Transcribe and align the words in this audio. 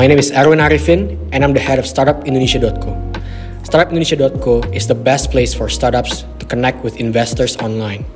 My 0.00 0.06
name 0.06 0.16
is 0.16 0.32
Erwin 0.32 0.60
Arifin, 0.60 1.28
and 1.30 1.44
I'm 1.44 1.52
the 1.52 1.60
head 1.60 1.78
of 1.78 1.84
StartupIndonesia.co. 1.84 3.20
StartupIndonesia.co 3.68 4.72
is 4.72 4.88
the 4.88 4.94
best 4.94 5.30
place 5.30 5.52
for 5.52 5.68
startups 5.68 6.24
to 6.38 6.46
connect 6.46 6.82
with 6.82 6.96
investors 6.96 7.58
online. 7.58 8.06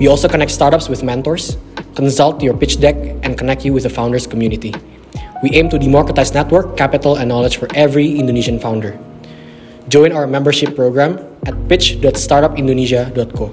We 0.00 0.08
also 0.08 0.26
connect 0.26 0.50
startups 0.50 0.88
with 0.88 1.04
mentors, 1.04 1.58
consult 1.94 2.42
your 2.42 2.58
pitch 2.58 2.80
deck, 2.80 2.96
and 3.22 3.38
connect 3.38 3.64
you 3.64 3.72
with 3.72 3.84
the 3.84 3.88
founders 3.88 4.26
community. 4.26 4.74
We 5.44 5.54
aim 5.54 5.70
to 5.70 5.78
democratize 5.78 6.34
network, 6.34 6.76
capital, 6.76 7.14
and 7.14 7.28
knowledge 7.28 7.56
for 7.56 7.68
every 7.72 8.18
Indonesian 8.18 8.58
founder. 8.58 8.98
Join 9.86 10.10
our 10.10 10.26
membership 10.26 10.74
program 10.74 11.22
at 11.46 11.54
pitch.startupindonesia.co 11.68 13.46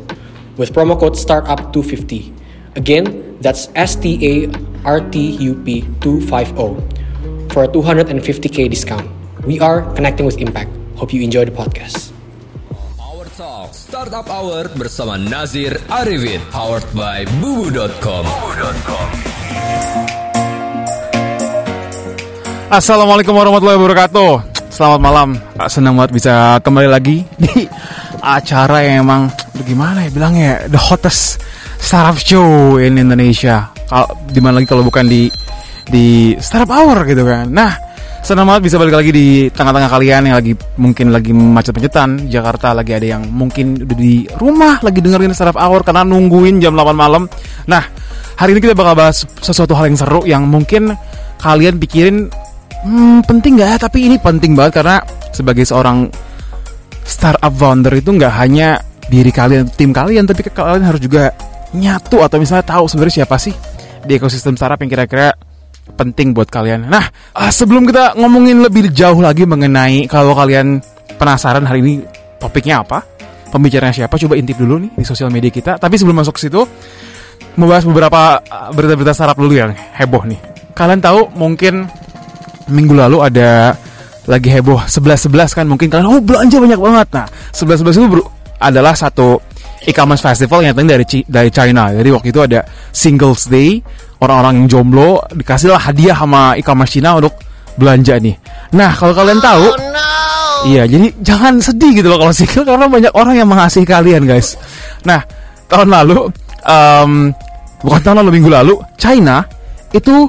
with 0.58 0.74
promo 0.74 1.00
code 1.00 1.14
STARTUP250. 1.14 2.34
Again, 2.78 3.38
that's 3.42 3.70
S 3.76 3.96
T 3.96 4.18
A 4.26 4.50
R 4.86 5.02
T 5.12 5.38
U 5.38 5.54
P 5.54 5.86
250 6.02 6.99
for 7.52 7.66
a 7.66 7.70
250k 7.70 8.70
discount. 8.70 9.10
We 9.46 9.60
are 9.60 9.82
connecting 9.94 10.26
with 10.26 10.38
impact. 10.38 10.70
Hope 10.96 11.14
you 11.14 11.22
enjoy 11.24 11.46
the 11.46 11.56
podcast. 11.56 12.12
Our 13.00 13.26
Talk 13.34 13.74
Startup 13.74 14.28
Hour 14.30 14.70
bersama 14.78 15.18
Nazir 15.18 15.80
Arifin 15.90 16.44
powered 16.54 16.86
by 16.94 17.26
bubu.com. 17.42 18.28
Assalamualaikum 22.70 23.34
warahmatullahi 23.34 23.80
wabarakatuh. 23.82 24.32
Selamat 24.70 25.02
malam. 25.02 25.30
Senang 25.66 25.98
banget 25.98 26.22
bisa 26.22 26.62
kembali 26.62 26.86
lagi 26.86 27.26
di 27.44 27.66
acara 28.22 28.86
yang 28.86 29.10
emang 29.10 29.34
gimana 29.66 30.06
ya 30.06 30.10
bilangnya 30.14 30.52
the 30.70 30.78
hottest 30.78 31.42
startup 31.82 32.20
show 32.22 32.78
in 32.78 33.02
Indonesia. 33.02 33.74
Kalau 33.90 34.14
di 34.30 34.38
mana 34.38 34.62
lagi 34.62 34.70
kalau 34.70 34.86
bukan 34.86 35.10
di 35.10 35.34
di 35.90 36.38
startup 36.40 36.72
hour 36.72 37.04
gitu 37.06 37.26
kan. 37.26 37.50
Nah, 37.50 37.74
senang 38.22 38.46
banget 38.46 38.70
bisa 38.70 38.76
balik 38.78 38.96
lagi 38.96 39.12
di 39.12 39.28
tengah-tengah 39.50 39.90
kalian 39.90 40.22
yang 40.30 40.38
lagi 40.38 40.54
mungkin 40.78 41.10
lagi 41.10 41.32
macet-macetan 41.34 42.30
Jakarta 42.30 42.78
lagi 42.78 42.94
ada 42.94 43.18
yang 43.18 43.26
mungkin 43.28 43.82
udah 43.84 43.98
di 43.98 44.30
rumah 44.38 44.78
lagi 44.86 45.00
dengerin 45.02 45.34
startup 45.34 45.58
hour 45.58 45.82
karena 45.82 46.06
nungguin 46.06 46.62
jam 46.62 46.78
8 46.78 46.94
malam. 46.94 47.26
Nah, 47.66 47.84
hari 48.38 48.56
ini 48.56 48.60
kita 48.64 48.78
bakal 48.78 48.94
bahas 48.96 49.26
sesuatu 49.42 49.74
hal 49.76 49.90
yang 49.90 49.98
seru 50.00 50.22
yang 50.30 50.44
mungkin 50.46 50.94
kalian 51.42 51.82
pikirin 51.82 52.30
hmm, 52.86 53.26
penting 53.26 53.60
nggak 53.60 53.70
ya? 53.76 53.78
Tapi 53.82 53.98
ini 54.08 54.16
penting 54.22 54.54
banget 54.54 54.84
karena 54.84 55.02
sebagai 55.34 55.66
seorang 55.66 56.08
startup 57.04 57.52
founder 57.58 57.98
itu 57.98 58.14
nggak 58.14 58.34
hanya 58.38 58.78
diri 59.10 59.34
kalian, 59.34 59.66
tim 59.74 59.90
kalian, 59.90 60.30
tapi 60.30 60.46
kalian 60.46 60.86
harus 60.86 61.02
juga 61.02 61.34
nyatu 61.74 62.22
atau 62.22 62.38
misalnya 62.38 62.66
tahu 62.66 62.86
sebenarnya 62.86 63.26
siapa 63.26 63.38
sih 63.42 63.54
di 64.06 64.18
ekosistem 64.18 64.54
startup 64.58 64.78
yang 64.82 64.90
kira-kira 64.90 65.34
penting 65.96 66.34
buat 66.34 66.50
kalian. 66.50 66.90
Nah, 66.90 67.06
ah, 67.36 67.52
sebelum 67.52 67.88
kita 67.90 68.18
ngomongin 68.18 68.62
lebih 68.62 68.90
jauh 68.94 69.20
lagi 69.20 69.44
mengenai 69.46 70.06
kalau 70.06 70.34
kalian 70.38 70.82
penasaran 71.18 71.66
hari 71.66 71.82
ini 71.84 71.94
topiknya 72.40 72.82
apa, 72.82 73.04
pembicaranya 73.50 74.06
siapa, 74.06 74.16
coba 74.16 74.38
intip 74.38 74.58
dulu 74.60 74.80
nih 74.82 74.92
di 74.96 75.06
sosial 75.06 75.34
media 75.34 75.52
kita. 75.52 75.82
Tapi 75.82 75.96
sebelum 75.98 76.22
masuk 76.22 76.38
ke 76.38 76.48
situ, 76.48 76.62
membahas 77.58 77.84
beberapa 77.84 78.40
ah, 78.40 78.70
berita-berita 78.72 79.14
startup 79.16 79.38
dulu 79.40 79.54
yang 79.54 79.72
heboh 79.74 80.24
nih. 80.28 80.40
Kalian 80.78 81.02
tahu 81.04 81.28
mungkin 81.36 81.90
minggu 82.70 82.94
lalu 82.94 83.26
ada 83.26 83.74
lagi 84.30 84.54
heboh 84.54 84.86
11-11 84.86 85.58
kan 85.58 85.66
mungkin 85.66 85.90
kalian 85.90 86.06
oh 86.06 86.22
belanja 86.22 86.58
banyak 86.62 86.80
banget. 86.80 87.08
Nah, 87.18 87.28
11-11 87.52 88.06
itu 88.06 88.22
adalah 88.60 88.94
satu 88.94 89.40
e-commerce 89.88 90.24
festival 90.24 90.62
yang 90.64 90.76
datang 90.76 90.92
dari 90.92 91.06
dari 91.26 91.50
China. 91.50 91.90
Jadi 91.92 92.10
waktu 92.12 92.28
itu 92.30 92.42
ada 92.44 92.62
Singles 92.92 93.48
Day, 93.48 93.80
orang-orang 94.20 94.64
yang 94.64 94.68
jomblo 94.68 95.24
dikasihlah 95.32 95.80
hadiah 95.80 96.16
sama 96.16 96.56
e-commerce 96.60 97.00
Cina 97.00 97.16
untuk 97.16 97.36
belanja 97.80 98.20
nih. 98.20 98.36
Nah, 98.76 98.92
kalau 98.96 99.16
kalian 99.16 99.40
tahu 99.40 99.68
Iya, 100.60 100.84
jadi 100.92 101.08
jangan 101.24 101.64
sedih 101.64 102.04
gitu 102.04 102.12
loh 102.12 102.20
kalau 102.20 102.36
single 102.36 102.68
karena 102.68 102.92
banyak 102.92 103.14
orang 103.16 103.40
yang 103.40 103.48
mengasihi 103.48 103.88
kalian, 103.88 104.28
guys. 104.28 104.60
Nah, 105.08 105.24
tahun 105.72 105.88
lalu 105.88 106.28
em, 106.68 107.32
bukan 107.80 108.02
tahun 108.04 108.18
lalu 108.26 108.32
minggu 108.36 108.52
lalu 108.52 108.76
China 109.00 109.48
itu 109.96 110.28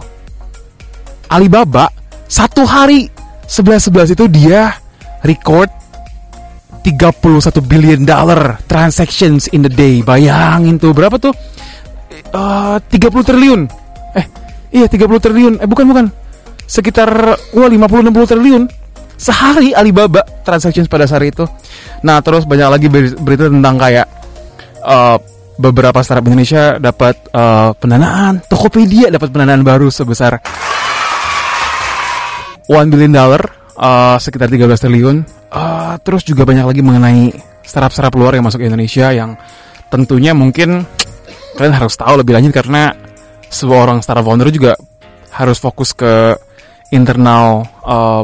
Alibaba 1.31 1.91
satu 2.31 2.63
hari 2.63 3.11
11-11 3.51 4.15
itu 4.15 4.25
dia 4.31 4.71
record 5.27 5.71
31 6.87 7.61
billion 7.67 8.07
dollar 8.07 8.63
transactions 8.71 9.51
in 9.51 9.67
the 9.67 9.73
day. 9.73 10.01
Bayangin 10.01 10.79
tuh 10.79 10.95
berapa 10.95 11.19
tuh? 11.19 11.35
Eh, 12.11 12.77
30 12.79 13.27
triliun. 13.27 13.80
Iya 14.71 14.87
30 14.87 15.07
triliun. 15.19 15.55
Eh 15.63 15.69
bukan 15.69 15.87
bukan. 15.91 16.07
Sekitar 16.71 17.11
wah 17.55 17.69
50 17.69 18.11
60 18.11 18.31
triliun 18.31 18.63
sehari 19.21 19.77
Alibaba 19.77 20.23
transactions 20.47 20.87
pada 20.87 21.05
hari 21.05 21.35
itu. 21.35 21.45
Nah, 22.07 22.23
terus 22.25 22.49
banyak 22.49 22.69
lagi 22.71 22.87
beri- 22.89 23.19
berita 23.19 23.51
tentang 23.51 23.77
kayak 23.77 24.07
eh, 24.87 25.17
beberapa 25.61 26.01
startup 26.01 26.25
Indonesia 26.31 26.79
dapat 26.81 27.15
eh, 27.29 27.71
pendanaan, 27.77 28.41
Tokopedia 28.47 29.13
dapat 29.13 29.29
pendanaan 29.35 29.67
baru 29.67 29.93
sebesar 29.93 30.41
1 32.71 32.87
billion 32.87 33.11
dollar 33.11 33.43
uh, 33.75 34.17
sekitar 34.23 34.47
13 34.47 34.63
triliun. 34.79 35.17
Uh, 35.51 35.99
terus 36.07 36.23
juga 36.23 36.47
banyak 36.47 36.63
lagi 36.63 36.83
mengenai 36.87 37.35
startup-startup 37.67 38.15
luar 38.15 38.39
yang 38.39 38.47
masuk 38.47 38.63
ke 38.63 38.71
Indonesia 38.71 39.11
yang 39.11 39.35
tentunya 39.91 40.31
mungkin 40.31 40.87
kalian 41.59 41.75
harus 41.75 41.99
tahu 41.99 42.23
lebih 42.23 42.39
lanjut 42.39 42.55
karena 42.55 42.95
seorang 43.51 43.99
startup 44.01 44.25
founder 44.25 44.49
juga 44.55 44.79
harus 45.35 45.59
fokus 45.59 45.91
ke 45.91 46.39
internal 46.95 47.67
uh, 47.83 48.23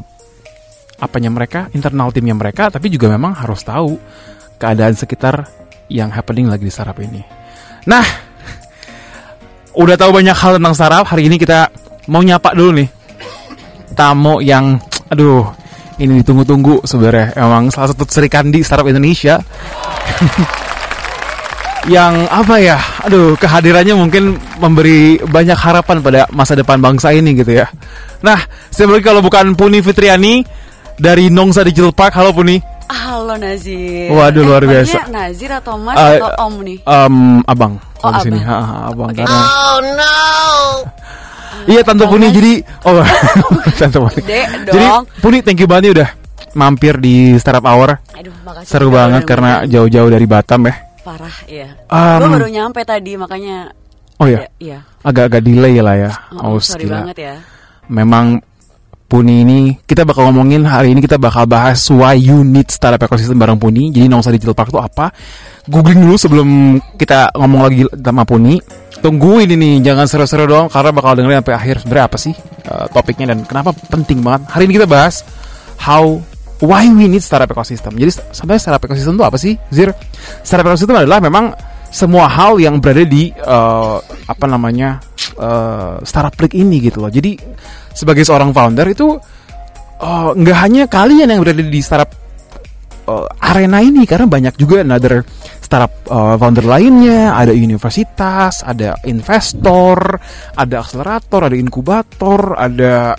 apanya 0.96 1.28
mereka, 1.28 1.68
internal 1.74 2.14
timnya 2.14 2.32
mereka, 2.32 2.70
tapi 2.70 2.88
juga 2.88 3.10
memang 3.12 3.36
harus 3.36 3.60
tahu 3.60 3.98
keadaan 4.56 4.96
sekitar 4.96 5.44
yang 5.90 6.08
happening 6.08 6.48
lagi 6.48 6.64
di 6.64 6.72
startup 6.72 6.96
ini. 7.02 7.20
Nah, 7.90 8.06
udah 9.82 9.96
tahu 9.98 10.10
banyak 10.16 10.34
hal 10.34 10.56
tentang 10.56 10.74
startup. 10.74 11.04
Hari 11.04 11.28
ini 11.28 11.36
kita 11.36 11.68
mau 12.06 12.22
nyapa 12.22 12.54
dulu 12.54 12.80
nih 12.80 12.88
tamu 13.96 14.44
yang 14.44 14.76
aduh 15.08 15.48
ini 15.96 16.20
ditunggu-tunggu 16.20 16.84
sebenarnya 16.84 17.32
emang 17.40 17.72
salah 17.72 17.90
satu 17.90 18.04
Sri 18.04 18.28
Kandi 18.28 18.60
startup 18.60 18.84
Indonesia 18.84 19.40
yang 21.86 22.26
apa 22.26 22.58
ya 22.58 22.78
aduh 23.06 23.38
kehadirannya 23.38 23.94
mungkin 23.94 24.34
memberi 24.58 25.22
banyak 25.22 25.54
harapan 25.54 26.02
pada 26.02 26.20
masa 26.34 26.58
depan 26.58 26.82
bangsa 26.82 27.14
ini 27.14 27.30
gitu 27.38 27.62
ya 27.62 27.70
nah 28.18 28.42
sebenarnya 28.74 29.06
kalau 29.06 29.20
bukan 29.22 29.54
Puni 29.54 29.78
Fitriani 29.78 30.42
dari 30.98 31.30
Nongsa 31.30 31.62
Digital 31.62 31.94
Park 31.94 32.18
halo 32.18 32.34
Puni 32.34 32.58
Halo 32.86 33.34
Nazir. 33.34 34.14
Waduh, 34.14 34.46
luar 34.46 34.62
panggilnya 34.62 34.86
biasa. 35.02 35.10
Nazir 35.10 35.50
atau 35.50 35.74
Mas 35.74 35.98
Eh, 35.98 36.22
atau 36.22 36.30
Om 36.46 36.54
nih? 36.62 36.78
Em, 36.86 37.16
abang 37.42 37.82
Oh, 37.98 37.98
kalau 37.98 38.14
di 38.14 38.30
sini 38.30 38.38
abang. 38.38 38.46
Ha, 38.46 38.58
ha, 38.62 38.76
abang 38.94 39.08
Oke. 39.10 39.16
karena 39.26 39.40
iya 41.66 41.80
tante 41.82 42.06
Puni 42.06 42.26
jadi 42.30 42.52
oh 42.86 43.02
tante 43.74 43.98
Puni 43.98 44.18
Dek 44.22 44.46
jadi. 44.70 44.86
Puni 45.18 45.38
thank 45.42 45.58
you 45.58 45.66
banget 45.66 45.82
nih 45.82 45.92
udah 45.98 46.08
mampir 46.54 46.94
di 47.02 47.34
Startup 47.42 47.66
Hour 47.66 47.98
Aduh, 48.14 48.30
makasih. 48.46 48.70
Seru 48.70 48.94
banget 48.94 49.26
karena 49.26 49.66
jauh-jauh 49.66 50.06
dari 50.06 50.26
Batam 50.30 50.70
ya. 50.70 50.85
Parah 51.06 51.36
ya. 51.46 51.70
Um, 51.86 52.18
Gue 52.26 52.42
baru 52.42 52.48
nyampe 52.50 52.82
tadi 52.82 53.14
makanya. 53.14 53.70
Oh 54.18 54.26
ya, 54.26 54.48
Iya. 54.58 54.82
agak-agak 55.06 55.44
delay 55.44 55.78
lah 55.78 55.94
ya. 55.94 56.10
Oh, 56.34 56.56
Oh, 56.56 56.58
sorry 56.58 56.88
gila. 56.88 57.06
banget 57.06 57.18
ya. 57.22 57.34
Memang 57.86 58.42
Puni 59.06 59.46
ini 59.46 59.58
kita 59.86 60.02
bakal 60.02 60.26
ngomongin 60.26 60.66
hari 60.66 60.90
ini 60.90 60.98
kita 60.98 61.14
bakal 61.14 61.46
bahas 61.46 61.78
why 61.94 62.18
you 62.18 62.42
need 62.42 62.66
startup 62.66 62.98
ecosystem 62.98 63.38
bareng 63.38 63.54
Puni. 63.54 63.94
Jadi 63.94 64.10
Nongsa 64.10 64.34
Digital 64.34 64.50
Park 64.50 64.74
itu 64.74 64.82
apa? 64.82 65.14
Googling 65.70 66.02
dulu 66.02 66.18
sebelum 66.18 66.48
kita 66.98 67.30
ngomong 67.38 67.60
lagi 67.70 67.86
sama 67.86 68.26
Puni. 68.26 68.58
Tungguin 68.98 69.46
ini 69.46 69.78
jangan 69.78 70.10
seru-seru 70.10 70.50
doang 70.50 70.66
karena 70.66 70.90
bakal 70.90 71.14
dengerin 71.14 71.38
sampai 71.38 71.54
akhir. 71.54 71.76
Sebenarnya 71.86 72.06
apa 72.10 72.18
sih 72.18 72.34
uh, 72.66 72.90
topiknya 72.90 73.30
dan 73.30 73.46
kenapa 73.46 73.70
penting 73.86 74.26
banget? 74.26 74.42
Hari 74.50 74.66
ini 74.66 74.74
kita 74.74 74.90
bahas 74.90 75.22
how 75.78 76.18
why 76.62 76.88
we 76.88 77.10
need 77.10 77.24
startup 77.24 77.50
ecosystem. 77.52 77.96
Jadi 77.96 78.22
sebenarnya 78.32 78.62
startup 78.62 78.82
ecosystem 78.88 79.14
itu 79.16 79.24
apa 79.24 79.38
sih? 79.40 79.54
Zir, 79.68 79.92
startup 80.40 80.72
ecosystem 80.72 80.96
adalah 80.96 81.20
memang 81.20 81.52
semua 81.92 82.28
hal 82.28 82.60
yang 82.60 82.80
berada 82.80 83.04
di 83.06 83.32
eh, 83.32 83.96
apa 84.04 84.46
namanya 84.48 85.00
eh, 85.36 85.94
startup 86.04 86.36
league 86.40 86.56
ini 86.56 86.80
gitu 86.84 87.00
loh. 87.00 87.12
Jadi 87.12 87.36
sebagai 87.92 88.24
seorang 88.24 88.52
founder 88.52 88.86
itu 88.88 89.16
eh, 90.00 90.30
nggak 90.36 90.58
hanya 90.60 90.82
kalian 90.88 91.32
yang 91.32 91.40
berada 91.40 91.62
di 91.64 91.80
startup 91.80 92.10
eh, 93.08 93.26
arena 93.52 93.80
ini 93.80 94.04
karena 94.08 94.26
banyak 94.28 94.54
juga 94.56 94.84
another 94.84 95.24
startup 95.60 95.92
eh, 96.08 96.34
founder 96.36 96.66
lainnya, 96.66 97.32
ada 97.36 97.52
universitas, 97.52 98.60
ada 98.64 98.96
investor, 99.08 99.98
ada 100.56 100.74
akselerator, 100.80 101.48
ada 101.48 101.56
inkubator, 101.56 102.54
ada 102.58 103.16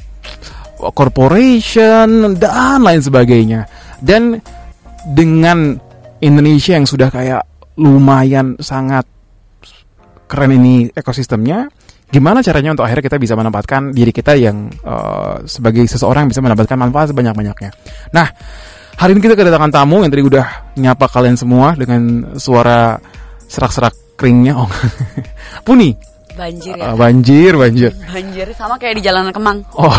corporation 0.78 2.38
dan 2.38 2.80
lain 2.82 3.02
sebagainya. 3.02 3.66
Dan 3.98 4.38
dengan 5.10 5.74
Indonesia 6.22 6.78
yang 6.78 6.86
sudah 6.86 7.10
kayak 7.10 7.42
lumayan 7.78 8.58
sangat 8.58 9.06
keren 10.28 10.52
ini 10.54 10.90
ekosistemnya, 10.92 11.70
gimana 12.10 12.44
caranya 12.44 12.76
untuk 12.76 12.84
akhirnya 12.84 13.06
kita 13.06 13.18
bisa 13.18 13.34
menempatkan 13.38 13.96
diri 13.96 14.12
kita 14.12 14.36
yang 14.36 14.68
uh, 14.84 15.42
sebagai 15.48 15.86
seseorang 15.88 16.28
yang 16.28 16.32
bisa 16.34 16.44
mendapatkan 16.44 16.78
manfaat 16.78 17.14
sebanyak-banyaknya. 17.14 17.72
Nah, 18.12 18.28
hari 18.98 19.16
ini 19.16 19.22
kita 19.24 19.38
kedatangan 19.40 19.72
tamu 19.72 20.04
yang 20.04 20.12
tadi 20.12 20.24
udah 20.26 20.46
nyapa 20.76 21.06
kalian 21.08 21.38
semua 21.40 21.78
dengan 21.80 22.34
suara 22.36 23.00
serak-serak 23.48 24.20
keringnya. 24.20 24.60
Oh, 24.60 24.68
Puni, 25.68 25.96
Banjir 26.38 26.78
Uh, 26.78 26.94
ya. 26.94 26.94
banjir, 26.94 27.52
banjir. 27.58 27.92
Banjir 28.14 28.48
sama 28.54 28.78
kayak 28.78 29.02
di 29.02 29.10
Jalanan 29.10 29.34
Kemang. 29.34 29.58
Oh, 29.74 29.90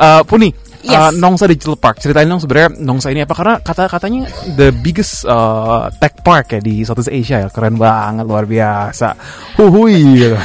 Uh, 0.00 0.24
Puni, 0.24 0.48
Yes. 0.80 0.96
uh, 0.96 1.12
Nongsa 1.12 1.44
Digital 1.44 1.76
Park. 1.76 2.00
Ceritain 2.00 2.24
dong 2.24 2.40
sebenarnya 2.40 2.72
Nongsa 2.80 3.12
ini 3.12 3.20
apa? 3.20 3.36
Karena 3.36 3.60
kata 3.60 3.84
katanya 3.84 4.24
the 4.56 4.72
biggest 4.72 5.28
uh, 5.28 5.92
tech 6.00 6.24
park 6.24 6.56
ya 6.56 6.60
di 6.64 6.80
Southeast 6.88 7.12
Asia 7.12 7.44
ya. 7.44 7.48
Keren 7.52 7.76
banget, 7.76 8.24
luar 8.24 8.48
biasa. 8.48 9.12
Huhui. 9.60 10.00
Gitu. 10.20 10.36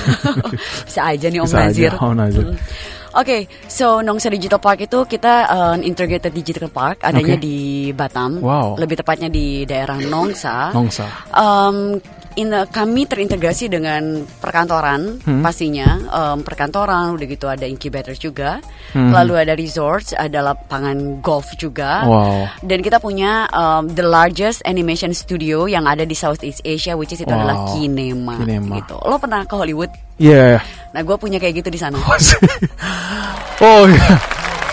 Bisa 0.84 1.02
aja 1.08 1.26
nih 1.32 1.40
Om 1.40 1.48
Bisa 1.48 1.60
aja, 1.60 1.68
Nazir. 1.72 1.92
Om 1.96 2.14
Nazir. 2.20 2.46
Mm. 2.52 2.58
Oke, 3.16 3.48
so 3.72 4.04
Nongsa 4.04 4.28
Digital 4.28 4.60
Park 4.60 4.84
itu 4.84 5.08
kita 5.08 5.48
uh, 5.48 5.76
integrated 5.80 6.36
digital 6.36 6.68
park 6.68 7.00
adanya 7.00 7.40
Oke. 7.40 7.48
di 7.48 7.58
Batam. 7.96 8.44
Wow. 8.44 8.76
Lebih 8.76 9.00
tepatnya 9.00 9.32
di 9.32 9.64
daerah 9.64 9.96
Nongsa. 10.04 10.76
Nongsa. 10.76 11.32
Um, 11.32 11.96
in, 12.36 12.48
kami 12.68 13.04
terintegrasi 13.04 13.68
dengan 13.68 14.02
perkantoran 14.38 15.20
Hmm. 15.22 15.40
pastinya 15.40 15.88
um, 16.08 16.38
perkantoran 16.40 17.12
udah 17.12 17.26
gitu 17.26 17.46
ada 17.46 17.64
incubator 17.64 18.12
juga 18.12 18.60
Hmm. 18.92 19.12
lalu 19.12 19.36
ada 19.38 19.54
resorts 19.54 20.12
ada 20.12 20.40
lapangan 20.42 20.96
golf 21.20 21.52
juga 21.56 22.04
Wow. 22.04 22.48
dan 22.62 22.80
kita 22.80 22.98
punya 22.98 23.48
um, 23.50 23.88
the 23.90 24.02
largest 24.02 24.64
animation 24.64 25.12
studio 25.12 25.66
yang 25.66 25.84
ada 25.84 26.02
di 26.02 26.14
Southeast 26.14 26.60
Asia 26.62 26.94
which 26.94 27.12
is 27.12 27.20
itu 27.20 27.28
Wow. 27.28 27.40
adalah 27.40 27.58
Kinema, 27.72 28.36
Kinema. 28.38 28.80
gitu 28.80 28.96
lo 29.00 29.16
pernah 29.16 29.44
ke 29.44 29.52
Hollywood 29.52 29.92
Iya. 30.16 30.64
nah 30.92 31.02
gue 31.02 31.16
punya 31.16 31.38
kayak 31.38 31.60
gitu 31.60 31.70
di 31.70 31.78
sana 31.78 32.00
oh 33.60 33.84
iya. 33.86 34.16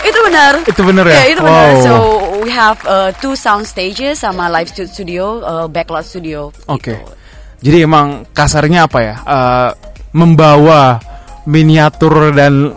itu 0.03 0.19
benar 0.21 0.53
Itu 0.61 0.81
benar 0.83 1.05
ya? 1.05 1.19
itu 1.27 1.39
benar 1.39 1.67
Wow. 1.69 1.81
so 1.81 1.93
we 2.39 2.49
have 2.49 2.75
uh, 2.83 3.11
two 3.17 3.33
sound 3.33 3.63
stages 3.63 4.19
sama 4.19 4.47
live 4.49 4.67
stu- 4.67 4.83
studio 4.85 5.39
uh, 5.41 5.65
backlot 5.65 6.03
studio 6.03 6.51
Oke. 6.67 6.91
gitu. 6.91 7.22
Jadi 7.63 7.77
emang 7.79 8.27
kasarnya 8.29 8.85
apa 8.85 8.99
ya? 8.99 9.15
eh, 9.17 9.69
membawa 10.13 10.99
miniatur 11.45 12.31
dan 12.31 12.69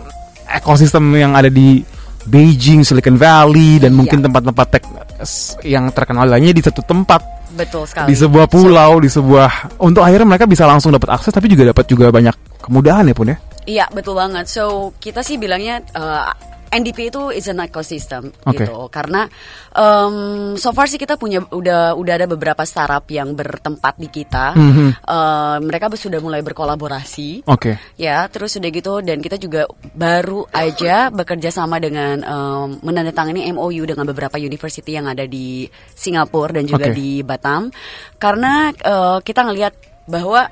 ekosistem 0.47 1.03
yang 1.13 1.33
ada 1.33 1.47
di 1.47 1.83
Beijing, 2.23 2.83
Silicon 2.83 3.15
Valley 3.15 3.79
dan 3.79 3.91
Iya. 3.91 3.97
mungkin 3.97 4.19
tempat-tempat 4.21 4.67
tek 4.69 4.83
s- 5.21 5.55
yang 5.61 5.87
terkenal 5.91 6.23
lainnya 6.23 6.51
di 6.51 6.59
satu 6.59 6.81
tempat 6.81 7.23
betul 7.49 7.83
sekali 7.83 8.11
di 8.11 8.15
sebuah 8.15 8.45
pulau, 8.45 8.99
di 8.99 9.07
sebuah 9.07 9.49
untuk 9.79 10.03
akhirnya 10.03 10.27
mereka 10.27 10.43
bisa 10.43 10.63
langsung 10.63 10.91
dapat 10.91 11.15
akses 11.15 11.31
tapi 11.31 11.47
juga 11.47 11.71
dapat 11.71 11.87
juga 11.87 12.07
banyak 12.09 12.35
kemudahan 12.59 13.07
ya 13.07 13.15
pun 13.15 13.27
ya. 13.27 13.37
Iya 13.63 13.85
betul 13.89 14.15
banget. 14.15 14.45
So 14.45 14.91
kita 14.97 15.19
sih 15.21 15.35
bilangnya 15.35 15.79
uh, 15.93 16.27
NDP 16.67 17.09
itu 17.09 17.31
is 17.31 17.47
an 17.47 17.63
ecosystem 17.63 18.29
Oke. 18.43 18.63
gitu. 18.63 18.91
Karena 18.91 19.25
um, 19.71 20.53
so 20.59 20.75
far 20.75 20.91
sih 20.91 20.99
kita 20.99 21.15
punya 21.15 21.39
udah 21.39 21.95
udah 21.95 22.13
ada 22.13 22.27
beberapa 22.27 22.63
startup 22.67 23.07
yang 23.07 23.33
bertempat 23.33 23.95
di 23.95 24.07
kita. 24.11 24.53
Mhm. 24.55 25.03
Uh, 25.03 25.57
mereka 25.63 25.87
sudah 25.95 26.19
mulai 26.19 26.43
berkolaborasi. 26.43 27.47
Oke. 27.47 27.79
Ya, 27.95 28.27
terus 28.27 28.59
udah 28.59 28.69
gitu 28.69 28.93
dan 29.01 29.23
kita 29.23 29.39
juga 29.39 29.65
baru 29.95 30.45
aja 30.51 31.09
bekerja 31.09 31.49
sama 31.49 31.79
dengan 31.79 32.21
um, 32.27 32.67
menandatangani 32.83 33.47
MOU 33.55 33.87
dengan 33.87 34.05
beberapa 34.05 34.35
university 34.37 34.93
yang 34.93 35.07
ada 35.07 35.23
di 35.25 35.65
Singapura 35.95 36.59
dan 36.59 36.67
juga 36.67 36.91
Oke. 36.91 36.95
di 36.95 37.23
Batam. 37.23 37.71
Karena 38.19 38.69
uh, 38.71 39.19
kita 39.23 39.47
ngelihat 39.47 39.73
bahwa 40.07 40.47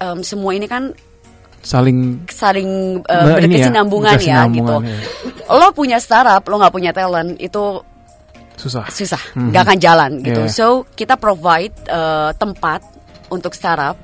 um, 0.00 0.20
semua 0.22 0.52
ini 0.54 0.66
kan 0.68 0.92
Saling 1.66 2.22
saling 2.30 3.02
uh, 3.02 3.26
Ba- 3.26 3.42
ini 3.42 3.58
ya, 3.58 3.66
berkesinambungan 3.66 4.14
ya, 4.14 4.46
gitu. 4.46 4.62
berkesinambungan, 4.62 4.80
ya. 4.86 4.98
Lo 5.50 5.66
punya 5.74 5.98
startup, 5.98 6.46
lo 6.46 6.62
nggak 6.62 6.70
punya 6.70 6.94
talent 6.94 7.34
itu 7.36 7.82
susah. 8.54 8.86
susah, 8.88 9.22
nggak 9.34 9.62
akan 9.66 9.78
jalan 9.78 10.10
gitu. 10.22 10.46
Yeah. 10.46 10.54
So 10.54 10.66
kita 10.94 11.18
provide 11.18 11.74
uh, 11.90 12.30
tempat 12.32 12.86
untuk 13.28 13.50
startup 13.52 13.98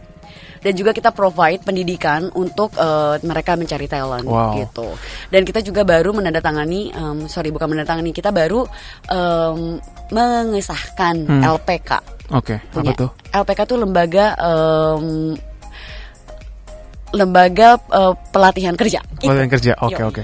dan 0.59 0.75
juga 0.75 0.91
kita 0.91 1.11
provide 1.11 1.59
pendidikan 1.61 2.31
untuk 2.33 2.71
uh, 2.77 3.19
mereka 3.23 3.55
mencari 3.55 3.87
talent 3.87 4.23
Wow. 4.23 4.59
gitu. 4.59 4.87
Dan 5.27 5.43
kita 5.43 5.59
juga 5.59 5.83
baru 5.83 6.11
menandatangani, 6.13 6.91
um, 6.93 7.19
sorry 7.27 7.51
bukan 7.51 7.67
menandatangani, 7.69 8.11
kita 8.11 8.31
baru 8.31 8.63
um, 9.09 9.79
mengesahkan 10.11 11.15
Hmm. 11.23 11.43
LPK. 11.43 11.91
Oke, 12.31 12.57
apa 12.59 12.73
Punya 12.73 12.93
tuh? 12.95 13.11
LPK 13.29 13.61
tuh 13.67 13.79
lembaga 13.79 14.35
um, 14.39 15.35
lembaga 17.13 17.77
uh, 17.93 18.17
pelatihan 18.33 18.75
kerja. 18.75 19.05
Pelatihan 19.21 19.49
Itu. 19.49 19.55
kerja. 19.61 19.73
Oke, 19.85 20.01
Yoi. 20.01 20.09
oke. 20.09 20.23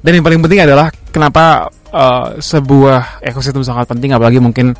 Dan 0.00 0.10
yang 0.18 0.24
paling 0.24 0.40
penting 0.46 0.60
adalah 0.62 0.88
kenapa 1.10 1.66
uh, 1.90 2.38
sebuah 2.38 3.22
ekosistem 3.22 3.66
sangat 3.66 3.90
penting 3.90 4.14
apalagi 4.14 4.38
mungkin 4.38 4.72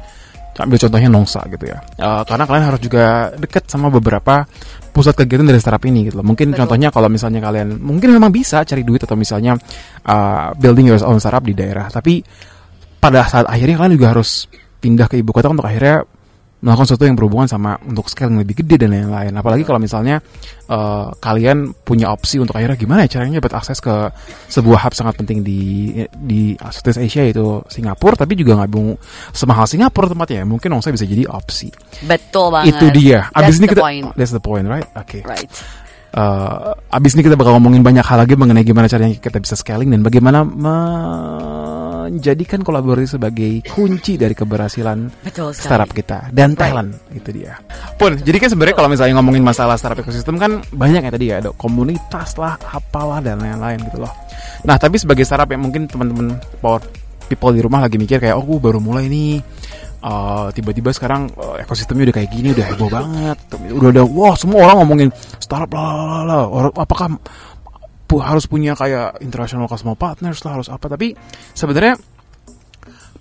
ambil 0.59 0.75
contohnya 0.75 1.07
Nongsa 1.07 1.41
gitu 1.55 1.71
ya. 1.71 1.79
Uh, 2.03 2.27
karena 2.27 2.45
kalian 2.47 2.65
harus 2.67 2.81
juga 2.83 3.31
dekat 3.39 3.71
sama 3.71 3.87
beberapa 3.95 4.43
pusat 4.91 5.15
kegiatan 5.15 5.47
dari 5.47 5.63
startup 5.63 5.87
ini 5.87 6.11
gitu 6.11 6.19
loh. 6.19 6.27
Mungkin 6.27 6.51
Betul. 6.51 6.67
contohnya 6.67 6.89
kalau 6.91 7.07
misalnya 7.07 7.39
kalian 7.39 7.79
mungkin 7.79 8.11
memang 8.11 8.35
bisa 8.35 8.67
cari 8.67 8.83
duit 8.83 8.99
atau 9.07 9.15
misalnya 9.15 9.55
uh, 10.03 10.51
building 10.59 10.91
your 10.91 10.99
own 11.07 11.23
startup 11.23 11.47
di 11.47 11.55
daerah, 11.55 11.87
tapi 11.87 12.19
pada 12.99 13.23
saat 13.31 13.47
akhirnya 13.47 13.79
kalian 13.79 13.95
juga 13.95 14.11
harus 14.11 14.51
pindah 14.83 15.07
ke 15.07 15.23
ibu 15.23 15.31
kota 15.31 15.47
untuk 15.47 15.67
akhirnya 15.67 16.03
melakukan 16.59 16.91
sesuatu 16.91 17.07
yang 17.07 17.15
berhubungan 17.15 17.47
sama 17.47 17.79
untuk 17.87 18.11
scale 18.11 18.35
yang 18.35 18.43
lebih 18.43 18.63
gede 18.63 18.83
dan 18.83 18.91
lain-lain. 18.91 19.31
Apalagi 19.31 19.63
kalau 19.63 19.79
misalnya 19.79 20.19
eh, 20.67 21.07
kalian 21.23 21.71
punya 21.87 22.11
opsi 22.11 22.43
untuk 22.43 22.59
akhirnya 22.59 22.75
gimana 22.75 23.07
ya 23.07 23.19
caranya 23.19 23.39
dapat 23.39 23.55
akses 23.63 23.79
ke 23.79 23.95
sebuah 24.51 24.83
hub 24.83 24.95
sangat 24.95 25.15
penting 25.23 25.47
di 25.47 25.95
di 26.19 26.59
Southeast 26.59 26.99
Asia 26.99 27.23
yaitu 27.23 27.63
Singapura, 27.71 28.19
tapi 28.19 28.35
juga 28.35 28.59
nggak 28.59 28.71
mau 28.75 28.99
semahal 29.31 29.71
Singapura 29.71 30.11
tempatnya. 30.11 30.43
ya. 30.43 30.45
Mungkin 30.51 30.69
Nongsa 30.75 30.91
bisa 30.91 31.07
jadi 31.07 31.31
opsi. 31.31 31.71
Betul 32.03 32.51
banget. 32.51 32.75
Itu 32.75 32.87
dia. 32.91 33.31
That's 33.31 33.55
Abis 33.55 33.57
ini 33.63 33.67
the 33.67 33.73
kita 33.73 33.83
point. 33.83 34.07
that's 34.19 34.35
the 34.35 34.43
point, 34.43 34.67
right? 34.67 34.87
Oke. 34.99 35.23
Right. 35.23 35.51
Eh, 36.09 36.73
abis 36.89 37.13
ini 37.13 37.21
kita 37.21 37.37
bakal 37.37 37.61
ngomongin 37.61 37.85
banyak 37.85 38.01
hal 38.01 38.25
lagi 38.25 38.33
mengenai 38.33 38.65
gimana 38.65 38.89
caranya 38.89 39.13
kita 39.21 39.45
bisa 39.45 39.53
scaling 39.61 39.93
dan 39.93 40.01
bagaimana 40.01 40.41
menjadikan 42.09 42.65
kolaborasi 42.65 43.21
sebagai 43.21 43.61
kunci 43.69 44.17
dari 44.17 44.33
keberhasilan 44.33 45.13
Betul 45.21 45.53
sekali. 45.53 45.69
startup 45.69 45.93
kita 45.93 46.33
dan 46.33 46.57
talent 46.57 46.97
itu 47.13 47.29
dia. 47.29 47.61
Pun, 48.01 48.17
jadi 48.25 48.41
kan 48.41 48.49
sebenarnya 48.57 48.77
kalau 48.81 48.89
misalnya 48.89 49.21
ngomongin 49.21 49.45
masalah 49.45 49.77
startup 49.77 50.01
ekosistem 50.01 50.41
kan 50.41 50.65
banyak 50.73 51.05
ya 51.05 51.11
tadi 51.13 51.27
ya 51.29 51.45
ada 51.45 51.53
komunitas 51.53 52.41
lah, 52.41 52.57
apalah 52.73 53.21
dan 53.21 53.45
lain-lain 53.45 53.77
gitu 53.93 54.01
loh. 54.01 54.13
Nah 54.65 54.81
tapi 54.81 54.97
sebagai 54.97 55.29
startup 55.29 55.53
yang 55.53 55.61
mungkin 55.61 55.85
teman-teman 55.93 56.41
power 56.65 56.81
people 57.29 57.53
di 57.53 57.61
rumah 57.61 57.85
lagi 57.85 58.01
mikir 58.01 58.17
kayak 58.17 58.33
oh 58.33 58.49
gue 58.49 58.57
baru 58.57 58.81
mulai 58.81 59.13
nih. 59.13 59.45
Uh, 59.99 60.47
tiba-tiba 60.55 60.95
sekarang 60.95 61.27
uh, 61.35 61.59
ekosistemnya 61.59 62.07
udah 62.07 62.17
kayak 62.23 62.31
gini 62.31 62.55
udah 62.55 62.67
heboh 62.71 62.87
banget. 62.87 63.39
Udah 63.51 63.89
udah 63.91 64.05
wah 64.07 64.35
semua 64.39 64.71
orang 64.71 64.87
ngomongin 64.87 65.11
startup 65.43 65.75
lah 65.75 66.23
lah. 66.23 66.47
Orang- 66.47 66.77
apakah 66.79 67.19
pu- 68.07 68.23
harus 68.23 68.47
punya 68.47 68.79
kayak 68.79 69.19
international 69.19 69.67
customer 69.67 69.99
partners 69.99 70.39
lah 70.47 70.55
harus 70.55 70.71
apa? 70.71 70.87
Tapi 70.87 71.19
sebenarnya 71.51 71.99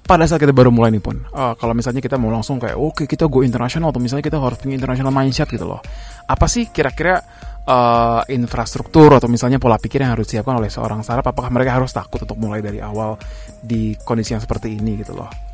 pada 0.06 0.24
saat 0.30 0.38
kita 0.38 0.54
baru 0.54 0.70
mulai 0.70 0.94
nih 0.94 1.04
pun 1.04 1.20
uh, 1.34 1.58
kalau 1.60 1.74
misalnya 1.76 2.00
kita 2.00 2.16
mau 2.16 2.32
langsung 2.32 2.62
kayak 2.62 2.80
oke 2.80 3.04
kita 3.10 3.28
go 3.28 3.44
internasional 3.44 3.92
atau 3.92 4.00
misalnya 4.00 4.24
kita 4.24 4.40
harus 4.40 4.56
punya 4.62 4.78
international 4.78 5.12
mindset 5.12 5.50
gitu 5.50 5.66
loh. 5.66 5.82
Apa 6.30 6.46
sih 6.46 6.70
kira-kira 6.70 7.18
uh, 7.66 8.22
infrastruktur 8.30 9.18
atau 9.18 9.26
misalnya 9.26 9.58
pola 9.58 9.82
pikir 9.82 10.06
yang 10.06 10.14
harus 10.14 10.30
disiapkan 10.30 10.62
oleh 10.62 10.70
seorang 10.70 11.02
startup? 11.02 11.34
Apakah 11.34 11.50
mereka 11.50 11.74
harus 11.74 11.90
takut 11.90 12.22
untuk 12.22 12.38
mulai 12.38 12.62
dari 12.62 12.80
awal 12.86 13.18
di 13.66 13.98
kondisi 13.98 14.38
yang 14.38 14.46
seperti 14.46 14.78
ini 14.78 15.02
gitu 15.02 15.18
loh 15.18 15.47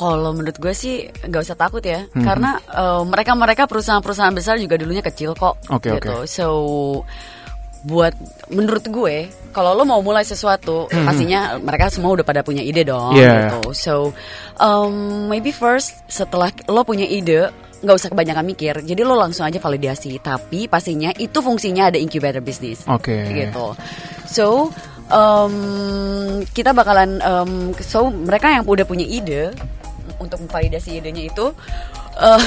Kalau 0.00 0.32
menurut 0.32 0.56
gue 0.56 0.72
sih 0.72 1.04
nggak 1.04 1.44
usah 1.44 1.60
takut 1.60 1.84
ya, 1.84 2.08
Mhm. 2.08 2.24
karena 2.24 2.56
eh, 2.56 3.02
mereka-mereka 3.04 3.68
perusahaan-perusahaan 3.68 4.32
besar 4.32 4.56
juga 4.56 4.80
dulunya 4.80 5.04
kecil 5.04 5.36
kok. 5.36 5.60
Oke, 5.68 5.92
gitu. 6.00 6.24
So 6.24 6.46
buat 7.80 8.12
menurut 8.48 8.84
gue, 8.88 9.28
kalau 9.52 9.72
lo 9.72 9.84
mau 9.84 10.00
mulai 10.00 10.24
sesuatu, 10.24 10.84
pastinya 10.88 11.56
mereka 11.60 11.88
semua 11.88 12.12
udah 12.16 12.24
pada 12.24 12.40
punya 12.40 12.60
ide 12.64 12.84
dong. 12.84 13.16
Yeah. 13.16 13.52
Gitu. 13.56 13.72
So 13.76 14.12
um, 14.56 15.28
maybe 15.28 15.52
first 15.52 16.00
setelah 16.08 16.48
lo 16.68 16.84
punya 16.84 17.04
ide 17.04 17.48
nggak 17.80 17.96
usah 17.96 18.12
kebanyakan 18.12 18.44
mikir, 18.44 18.74
jadi 18.84 19.00
lo 19.00 19.16
langsung 19.16 19.48
aja 19.48 19.56
validasi. 19.56 20.20
Tapi 20.20 20.68
pastinya 20.68 21.08
itu 21.16 21.40
fungsinya 21.40 21.88
ada 21.88 21.96
incubator 21.96 22.44
bisnis. 22.44 22.84
Oke. 22.84 23.24
Gitu. 23.32 23.66
So 24.28 24.68
um, 25.08 25.54
kita 26.52 26.76
bakalan 26.76 27.24
um, 27.24 27.72
so 27.80 28.12
mereka 28.12 28.52
yang 28.52 28.68
udah 28.68 28.84
punya 28.84 29.08
ide 29.08 29.56
untuk 30.20 30.44
memvalidasi 30.44 31.00
idenya 31.00 31.26
itu 31.26 31.50
eh, 32.20 32.44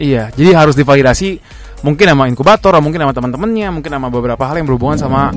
Iya, 0.00 0.32
jadi 0.32 0.56
harus 0.56 0.72
divalidasi 0.72 1.36
mungkin 1.84 2.06
sama 2.08 2.24
inkubator, 2.24 2.72
mungkin 2.80 3.04
sama 3.04 3.12
teman-temannya, 3.12 3.68
mungkin 3.68 3.92
sama 3.92 4.08
beberapa 4.08 4.40
hal 4.48 4.56
yang 4.56 4.64
berhubungan 4.64 4.96
sama 4.96 5.28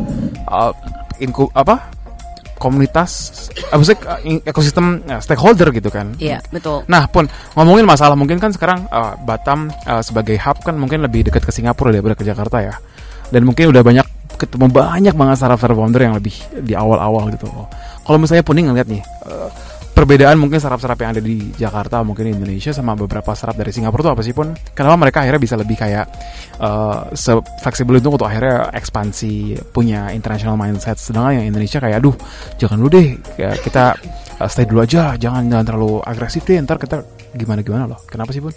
uh, 0.47 0.71
inku 1.19 1.51
apa 1.51 1.91
komunitas, 2.55 3.11
apa 3.67 3.83
sih 3.83 3.97
eh, 4.23 4.39
ekosistem 4.47 5.03
eh, 5.05 5.19
stakeholder 5.19 5.75
gitu 5.75 5.91
kan. 5.91 6.15
Iya, 6.15 6.39
betul. 6.49 6.87
Nah, 6.87 7.05
pun 7.11 7.27
ngomongin 7.53 7.83
masalah 7.83 8.15
mungkin 8.15 8.39
kan 8.39 8.55
sekarang 8.55 8.87
eh, 8.87 9.13
Batam 9.27 9.67
eh, 9.69 10.01
sebagai 10.01 10.39
hub 10.39 10.63
kan 10.63 10.79
mungkin 10.79 11.03
lebih 11.03 11.27
dekat 11.27 11.43
ke 11.43 11.51
Singapura 11.51 11.91
daripada 11.91 12.15
ke 12.15 12.23
Jakarta 12.23 12.63
ya. 12.63 12.75
Dan 13.27 13.43
mungkin 13.43 13.75
udah 13.75 13.83
banyak 13.83 14.07
ketemu 14.39 14.71
banyak 14.71 15.13
banget 15.15 15.35
startup-startup 15.39 15.77
founder 15.79 16.01
yang 16.07 16.15
lebih 16.15 16.35
di 16.63 16.73
awal-awal 16.75 17.27
gitu. 17.35 17.47
Kalau 18.07 18.17
misalnya 18.19 18.43
Puning 18.47 18.71
ngeliat 18.71 18.87
nih 18.87 19.03
eh, 19.03 19.49
perbedaan 19.95 20.35
mungkin 20.35 20.59
startup-startup 20.59 20.99
yang 20.99 21.11
ada 21.15 21.23
di 21.23 21.55
Jakarta 21.55 22.03
mungkin 22.03 22.27
di 22.27 22.33
Indonesia 22.35 22.75
sama 22.75 22.99
beberapa 22.99 23.31
startup 23.31 23.55
dari 23.55 23.71
Singapura 23.71 24.11
tuh 24.11 24.13
apa 24.19 24.23
sih 24.27 24.35
pun? 24.35 24.51
Kenapa 24.75 24.99
mereka 24.99 25.23
akhirnya 25.23 25.39
bisa 25.39 25.55
lebih 25.55 25.79
kayak 25.79 26.05
eh 26.59 26.99
fleksibel 27.63 27.95
itu 27.97 28.11
untuk 28.11 28.27
akhirnya 28.27 28.75
ekspansi 28.75 29.55
punya 29.71 30.11
international 30.11 30.59
mindset 30.59 30.99
sedangkan 30.99 31.39
yang 31.39 31.45
Indonesia 31.47 31.79
kayak 31.79 32.03
aduh 32.03 32.15
jangan 32.59 32.75
dulu 32.83 32.89
deh 32.95 33.07
ya, 33.39 33.55
kita 33.55 33.95
uh, 34.39 34.49
stay 34.51 34.67
dulu 34.67 34.83
aja 34.83 35.15
jangan 35.15 35.47
jangan 35.47 35.65
terlalu 35.67 36.03
agresif 36.03 36.43
deh 36.43 36.59
ntar 36.59 36.75
kita 36.75 36.99
gimana 37.31 37.63
gimana 37.63 37.83
loh 37.87 37.99
kenapa 38.07 38.35
sih 38.35 38.43
pun 38.43 38.51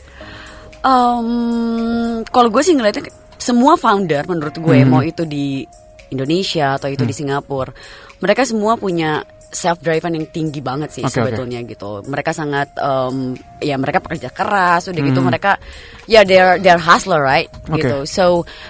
Um, 0.78 2.23
kalau 2.30 2.54
gue 2.54 2.62
sih 2.62 2.71
ngeliatnya 2.73 3.11
semua 3.35 3.75
founder 3.75 4.23
menurut 4.30 4.54
gue 4.54 4.78
Mhm. 4.78 4.88
mau 4.88 5.02
itu 5.02 5.26
di 5.26 5.66
Indonesia 6.09 6.78
atau 6.78 6.87
itu 6.87 7.02
di 7.02 7.11
Hmm. 7.12 7.42
Singapura, 7.42 7.75
mereka 8.23 8.47
semua 8.47 8.78
punya 8.78 9.26
self 9.49 9.78
driven 9.78 10.12
yang 10.12 10.26
tinggi 10.28 10.61
banget 10.61 10.93
sih 10.93 11.02
oke. 11.02 11.11
sebetulnya 11.11 11.61
gitu. 11.62 12.05
Mereka 12.05 12.31
sangat 12.31 12.73
um, 12.76 13.33
ya 13.59 13.75
mereka 13.75 13.99
pekerja 13.99 14.28
keras 14.28 14.87
udah 14.87 15.00
gitu 15.00 15.21
Hmm. 15.21 15.28
mereka 15.28 15.57
ya 16.05 16.23
they're 16.23 16.57
they're 16.59 16.78
hustler 16.78 17.21
right 17.21 17.49
Oke. 17.67 17.81
gitu. 17.81 17.97
So 18.05 18.25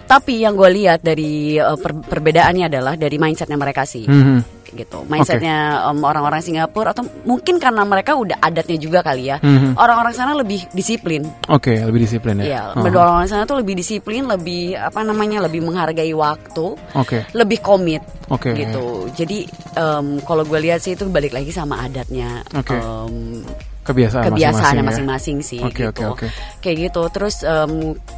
tapi 0.05 0.43
yang 0.43 0.55
gue 0.55 0.71
lihat 0.71 1.03
dari 1.03 1.57
uh, 1.57 1.75
per- 1.75 2.03
perbedaannya 2.03 2.67
adalah 2.67 2.95
dari 2.95 3.17
mindsetnya 3.17 3.55
mereka 3.55 3.83
sih 3.83 4.07
Mhm. 4.07 4.58
Gitu 4.71 5.05
mindsetnya 5.05 5.57
um, 5.87 6.03
orang-orang 6.03 6.39
Singapura 6.39 6.91
atau 6.91 7.05
mungkin 7.23 7.57
karena 7.57 7.83
mereka 7.83 8.13
udah 8.13 8.39
adatnya 8.39 8.77
juga 8.77 9.01
kali 9.01 9.29
ya 9.29 9.37
Mhm. 9.39 9.75
orang-orang 9.75 10.13
sana 10.13 10.33
lebih 10.33 10.67
disiplin 10.71 11.25
oke 11.47 11.71
lebih 11.71 12.01
disiplin 12.01 12.41
ya 12.41 12.45
Iya, 12.49 12.63
Oh, 12.71 12.83
orang-orang 12.83 13.27
sana 13.27 13.45
tuh 13.45 13.59
lebih 13.59 13.75
disiplin, 13.75 14.25
lebih 14.25 14.73
apa 14.73 15.01
namanya, 15.01 15.45
lebih 15.45 15.61
menghargai 15.61 16.13
waktu, 16.13 16.67
oke 16.95 17.19
lebih 17.33 17.59
komit, 17.61 18.01
Oke. 18.29 18.53
gitu. 18.53 19.09
Jadi 19.13 19.45
em, 19.75 20.21
kalau 20.23 20.43
gue 20.43 20.59
lihat 20.59 20.81
sih 20.81 20.93
itu 20.93 21.05
balik 21.07 21.33
lagi 21.33 21.49
sama 21.51 21.83
adatnya, 21.83 22.41
Oke. 22.53 22.73
em, 22.73 23.45
kebiasaan 23.85 24.29
kebiasaannya 24.29 24.85
masing-masing 24.85 25.37
masing-masing 25.37 25.39
sih, 25.41 25.61
Oke, 25.61 25.89
gitu. 25.89 26.05
oke, 26.09 26.25
oke. 26.25 26.27
Kayak 26.61 26.77
gitu. 26.89 27.03
Terus 27.09 27.37
em, 27.43 27.73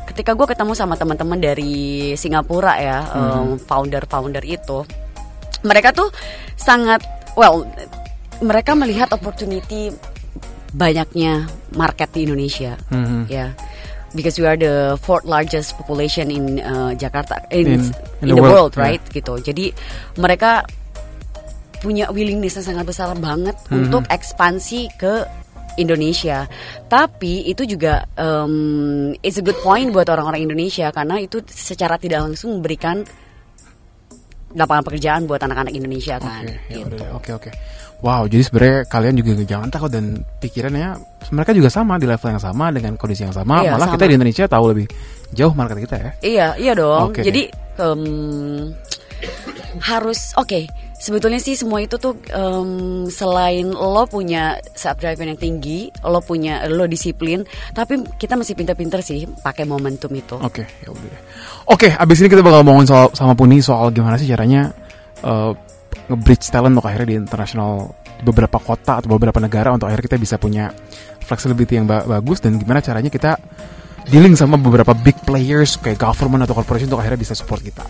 ketika 0.06 0.34
gue 0.34 0.46
ketemu 0.46 0.72
sama 0.74 0.94
teman-teman 0.94 1.38
dari 1.38 1.74
Singapura 2.14 2.74
ya, 2.76 2.98
Hmm. 3.02 3.18
em, 3.18 3.48
founder-founder 3.60 4.42
itu, 4.44 4.78
mereka 5.62 5.92
tuh 5.92 6.08
sangat 6.54 7.00
well, 7.34 7.64
mereka 8.40 8.72
melihat 8.72 9.12
opportunity 9.12 9.92
banyaknya 10.70 11.44
market 11.74 12.08
di 12.14 12.24
Indonesia. 12.24 12.78
Ya 12.78 12.94
Mhm. 12.94 13.20
ya. 13.26 13.46
Because 14.10 14.42
we 14.42 14.46
are 14.46 14.58
the 14.58 14.98
fourth 14.98 15.22
largest 15.22 15.78
population 15.78 16.34
in 16.34 16.58
uh, 16.58 16.90
Jakarta 16.94 17.38
in, 17.54 17.78
In- 17.78 17.94
in, 18.22 18.26
in 18.26 18.26
the, 18.34 18.34
the 18.34 18.42
world, 18.42 18.74
world, 18.74 18.74
right? 18.74 19.02
Gitu. 19.06 19.38
Jadi 19.38 19.70
mereka 20.18 20.66
punya 21.78 22.10
willingness 22.10 22.58
yang 22.58 22.74
sangat 22.74 22.84
besar 22.90 23.14
banget 23.16 23.54
Mhm. 23.70 23.76
untuk 23.86 24.02
ekspansi 24.10 24.90
ke 24.98 25.24
Indonesia. 25.78 26.44
Tapi 26.90 27.46
itu 27.46 27.62
juga 27.64 28.02
um, 28.18 29.14
it's 29.22 29.38
a 29.38 29.44
good 29.46 29.56
point 29.62 29.94
buat 29.94 30.10
orang-orang 30.10 30.42
Indonesia 30.44 30.90
karena 30.90 31.22
itu 31.22 31.40
secara 31.46 31.94
tidak 31.96 32.26
langsung 32.26 32.58
memberikan 32.58 33.06
lapangan 34.54 34.82
pekerjaan 34.82 35.30
buat 35.30 35.38
anak-anak 35.42 35.72
Indonesia 35.74 36.18
kan 36.18 36.42
Oke, 36.42 36.54
ya 36.66 36.76
gitu. 36.82 36.96
udah, 36.98 37.08
oke 37.14 37.30
oke. 37.38 37.50
Wow, 38.00 38.24
jadi 38.32 38.42
sebenarnya 38.48 38.78
kalian 38.88 39.14
juga 39.20 39.44
jangan 39.44 39.68
takut 39.68 39.92
dan 39.92 40.24
pikirannya 40.40 40.96
mereka 41.36 41.52
juga 41.52 41.68
sama 41.68 42.00
di 42.00 42.08
level 42.08 42.32
yang 42.32 42.40
sama 42.40 42.72
dengan 42.72 42.96
kondisi 42.96 43.28
yang 43.28 43.36
sama. 43.36 43.60
Iya, 43.60 43.76
Malah 43.76 43.86
sama. 43.92 43.94
kita 44.00 44.04
di 44.08 44.14
Indonesia 44.16 44.44
tahu 44.48 44.64
lebih 44.72 44.86
jauh 45.36 45.52
market 45.52 45.78
kita 45.84 45.96
ya. 46.00 46.10
Iya, 46.24 46.46
iya 46.56 46.72
dong. 46.72 47.12
Oke. 47.12 47.20
Jadi 47.20 47.42
em, 47.76 48.02
harus 49.84 50.32
oke. 50.40 50.64
Sebetulnya 51.00 51.40
sih 51.40 51.56
semua 51.56 51.80
itu 51.80 51.96
tuh 51.96 52.12
em, 52.28 53.08
selain 53.08 53.72
lo 53.72 54.04
punya 54.04 54.60
self 54.76 55.00
drive 55.00 55.16
yang 55.16 55.40
tinggi, 55.40 55.88
lo 56.04 56.20
punya 56.20 56.68
lo 56.68 56.84
disiplin, 56.84 57.40
tapi 57.72 58.04
kita 58.20 58.36
masih 58.36 58.52
pinter-pinter 58.52 59.00
sih 59.00 59.24
pakai 59.24 59.64
momentum 59.64 60.12
itu. 60.12 60.36
Oke, 60.36 60.68
ya 60.84 60.92
udah. 60.92 61.20
Oke, 61.72 61.88
abis 61.88 62.20
ini 62.20 62.28
kita 62.28 62.44
bakal 62.44 62.60
ngomongin 62.60 62.92
soal 62.92 63.06
sama 63.16 63.32
Puni 63.32 63.64
soal 63.64 63.88
gimana 63.96 64.20
sih 64.20 64.28
caranya 64.28 64.68
eh, 65.24 65.52
nge-bridge 66.12 66.52
talent 66.52 66.76
untuk 66.76 66.92
akhirnya 66.92 67.08
di 67.08 67.16
internasional 67.16 67.96
beberapa 68.20 68.60
kota 68.60 69.00
atau 69.00 69.08
beberapa 69.08 69.40
negara 69.40 69.72
untuk 69.72 69.88
akhirnya 69.88 70.04
kita 70.04 70.18
bisa 70.20 70.36
punya 70.36 70.68
flexibility 71.24 71.80
yang 71.80 71.88
ba- 71.88 72.04
bagus 72.04 72.44
dan 72.44 72.60
gimana 72.60 72.84
caranya 72.84 73.08
kita 73.08 73.40
dealing 74.12 74.36
sama 74.36 74.60
beberapa 74.60 74.92
big 74.92 75.16
players 75.24 75.80
kayak 75.80 75.96
government 75.96 76.44
atau 76.44 76.52
corporation 76.52 76.92
untuk 76.92 77.00
akhirnya 77.00 77.20
bisa 77.20 77.32
support 77.32 77.64
kita. 77.64 77.84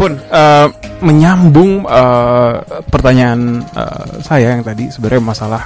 Pun 0.00 0.16
eh, 0.16 0.66
menyambung 1.04 1.84
eh, 1.84 2.54
pertanyaan 2.88 3.60
eh, 3.60 4.04
saya 4.24 4.56
yang 4.56 4.64
tadi 4.64 4.88
sebenarnya 4.88 5.20
masalah 5.20 5.62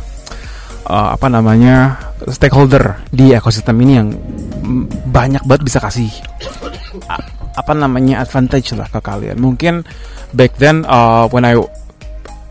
eh, 0.91 1.09
apa 1.15 1.27
namanya 1.31 1.95
stakeholder 2.27 2.99
di 3.15 3.31
ekosistem 3.31 3.79
ini 3.87 3.93
yang 3.95 4.09
banyak 5.07 5.39
banget 5.47 5.63
bisa 5.63 5.79
kasih 5.79 6.11
a- 7.07 7.31
apa 7.55 7.73
namanya 7.79 8.27
advantage 8.27 8.75
lah 8.75 8.91
ke 8.91 8.99
kalian. 8.99 9.39
Mungkin 9.39 9.87
back 10.35 10.59
then 10.59 10.83
uh, 10.91 11.31
when 11.31 11.47
I 11.47 11.55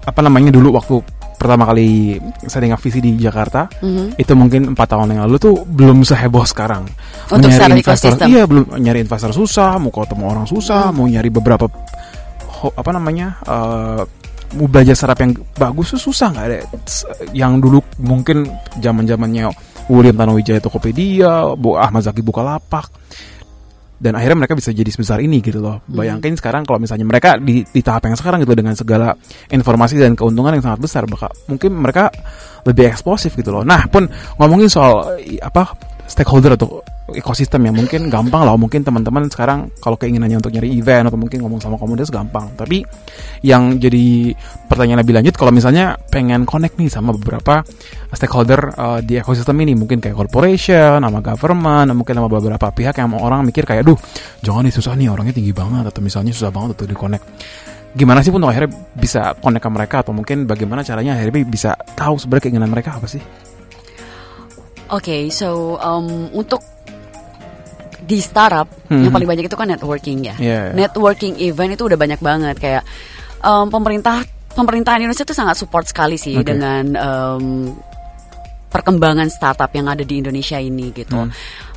apa 0.07 0.19
namanya 0.23 0.55
dulu 0.55 0.79
waktu 0.79 1.03
pertama 1.43 1.67
kali 1.67 2.15
saya 2.47 2.63
dengar 2.63 2.79
visi 2.79 2.97
di 2.97 3.19
Jakarta 3.19 3.67
Mhm. 3.83 4.15
itu 4.15 4.31
mungkin 4.33 4.71
empat 4.71 4.87
tahun 4.89 5.11
yang 5.11 5.27
lalu 5.27 5.35
tuh 5.37 5.55
belum 5.67 6.01
seheboh 6.01 6.47
sekarang. 6.47 6.87
Untuk 7.27 7.51
Mau 7.51 7.53
secara 7.53 7.75
investor, 7.75 8.15
ekosistem. 8.15 8.27
iya 8.31 8.43
belum 8.47 8.65
nyari 8.79 9.03
investor 9.03 9.35
susah, 9.35 9.75
mau 9.75 9.91
ketemu 9.91 10.23
orang 10.23 10.47
susah, 10.47 10.89
mau 10.89 11.03
nyari 11.03 11.27
beberapa 11.27 11.67
apa 12.63 12.89
namanya 12.89 13.35
eh, 13.43 14.01
mau 14.53 14.67
belajar 14.69 14.95
startup 14.95 15.19
yang 15.19 15.33
bagus 15.53 15.97
tuh 15.97 16.01
susah 16.07 16.31
nggak 16.31 16.45
ada 16.47 16.57
yang 17.33 17.57
dulu 17.57 17.81
mungkin 17.99 18.45
zaman 18.79 19.03
zamannya 19.03 19.49
William 19.91 20.15
Tanuwijaya 20.15 20.63
Tokopedia, 20.63 21.57
Bu 21.59 21.75
Ahmad 21.75 22.07
Zaki 22.07 22.23
Bukalapak 22.23 22.87
dan 24.03 24.19
akhirnya 24.19 24.43
mereka 24.43 24.59
bisa 24.59 24.75
jadi 24.75 24.91
sebesar 24.91 25.23
ini 25.23 25.39
gitu 25.39 25.63
loh. 25.63 25.79
Bayangkan 25.87 26.35
sekarang 26.35 26.67
kalau 26.67 26.75
misalnya 26.75 27.07
mereka 27.07 27.39
di, 27.39 27.63
di 27.63 27.79
tahap 27.79 28.03
yang 28.03 28.19
sekarang 28.19 28.43
gitu 28.43 28.51
dengan 28.51 28.75
segala 28.75 29.15
informasi 29.47 29.95
dan 29.95 30.19
keuntungan 30.19 30.59
yang 30.59 30.63
sangat 30.63 30.83
besar, 30.83 31.07
bakal 31.07 31.31
mungkin 31.47 31.71
mereka 31.79 32.11
lebih 32.67 32.91
eksplosif 32.91 33.31
gitu 33.39 33.55
loh. 33.55 33.63
Nah, 33.63 33.87
pun 33.87 34.03
ngomongin 34.35 34.67
soal 34.67 35.15
apa 35.39 35.71
stakeholder 36.03 36.59
atau 36.59 36.83
ekosistem 37.15 37.63
yang 37.65 37.75
mungkin 37.77 38.11
gampang 38.11 38.43
lah. 38.43 38.57
Mungkin 38.59 38.83
teman-teman 38.83 39.29
sekarang 39.31 39.71
kalau 39.79 39.95
keinginannya 39.95 40.41
untuk 40.41 40.51
nyari 40.51 40.69
event 40.75 41.09
atau 41.09 41.17
mungkin 41.17 41.41
ngomong 41.45 41.61
sama 41.63 41.79
komunitas 41.79 42.11
gampang. 42.11 42.51
Tapi 42.57 42.83
yang 43.45 43.77
jadi 43.77 44.33
pertanyaan 44.67 45.01
lebih 45.05 45.15
lanjut 45.15 45.33
kalau 45.37 45.53
misalnya 45.53 45.95
pengen 46.11 46.43
connect 46.43 46.75
nih 46.77 46.89
sama 46.89 47.15
beberapa 47.15 47.63
stakeholder 48.13 48.61
uh, 48.75 48.99
di 49.01 49.17
ekosistem 49.17 49.57
ini 49.63 49.73
mungkin 49.77 50.01
kayak 50.01 50.17
corporation, 50.17 51.01
sama 51.01 51.19
government, 51.21 51.93
mungkin 51.93 52.13
sama 52.17 52.29
beberapa 52.29 52.67
pihak 52.73 52.99
yang 52.99 53.13
orang 53.17 53.45
mikir 53.45 53.65
kayak 53.65 53.85
duh 53.85 53.97
jangan 54.43 54.65
nih 54.67 54.73
susah 54.73 54.93
nih 54.97 55.07
orangnya 55.09 55.33
tinggi 55.33 55.53
banget 55.55 55.89
atau 55.89 56.01
misalnya 56.03 56.35
susah 56.35 56.51
banget 56.51 56.77
untuk 56.77 56.87
di 56.89 56.97
connect. 56.97 57.25
Gimana 57.93 58.25
sih 58.25 58.33
untuk 58.33 58.49
akhirnya 58.49 58.73
bisa 58.97 59.37
connect 59.37 59.63
ke 59.63 59.69
mereka 59.69 59.95
atau 60.01 60.17
mungkin 60.17 60.49
bagaimana 60.49 60.81
caranya 60.81 61.13
akhirnya 61.13 61.45
bisa 61.45 61.77
tahu 61.93 62.17
sebenarnya 62.17 62.43
keinginan 62.49 62.69
mereka 62.73 62.97
apa 62.97 63.05
sih? 63.05 63.21
Oke, 64.93 65.29
so 65.33 65.77
um, 65.81 66.29
untuk 66.33 66.61
di 68.03 68.19
startup 68.19 68.67
Mhm. 68.91 69.07
yang 69.07 69.11
paling 69.11 69.29
banyak 69.29 69.45
itu 69.47 69.55
kan 69.55 69.67
networking 69.67 70.27
ya. 70.27 70.35
Iya. 70.35 70.75
Networking 70.75 71.39
event 71.39 71.73
itu 71.73 71.83
udah 71.87 71.95
banyak 71.95 72.19
banget 72.19 72.55
kayak 72.59 72.83
um, 73.39 73.71
pemerintah 73.71 74.21
pemerintahan 74.53 75.01
Indonesia 75.01 75.25
itu 75.25 75.33
sangat 75.33 75.57
support 75.57 75.87
sekali 75.87 76.19
sih 76.19 76.37
Oke. 76.37 76.45
dengan 76.53 76.83
um, 76.93 77.73
perkembangan 78.73 79.29
startup 79.29 79.69
yang 79.71 79.85
ada 79.85 80.01
di 80.01 80.17
Indonesia 80.17 80.57
ini 80.57 80.89
gitu. 80.89 81.13
Hmm. 81.13 81.29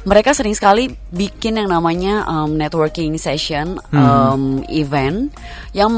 Mereka 0.07 0.33
sering 0.33 0.55
sekali 0.55 0.87
bikin 1.11 1.59
yang 1.59 1.69
namanya 1.69 2.25
um, 2.25 2.57
networking 2.57 3.19
session 3.21 3.77
Hmm. 3.93 4.01
um, 4.01 4.43
event 4.73 5.29
yang 5.77 5.93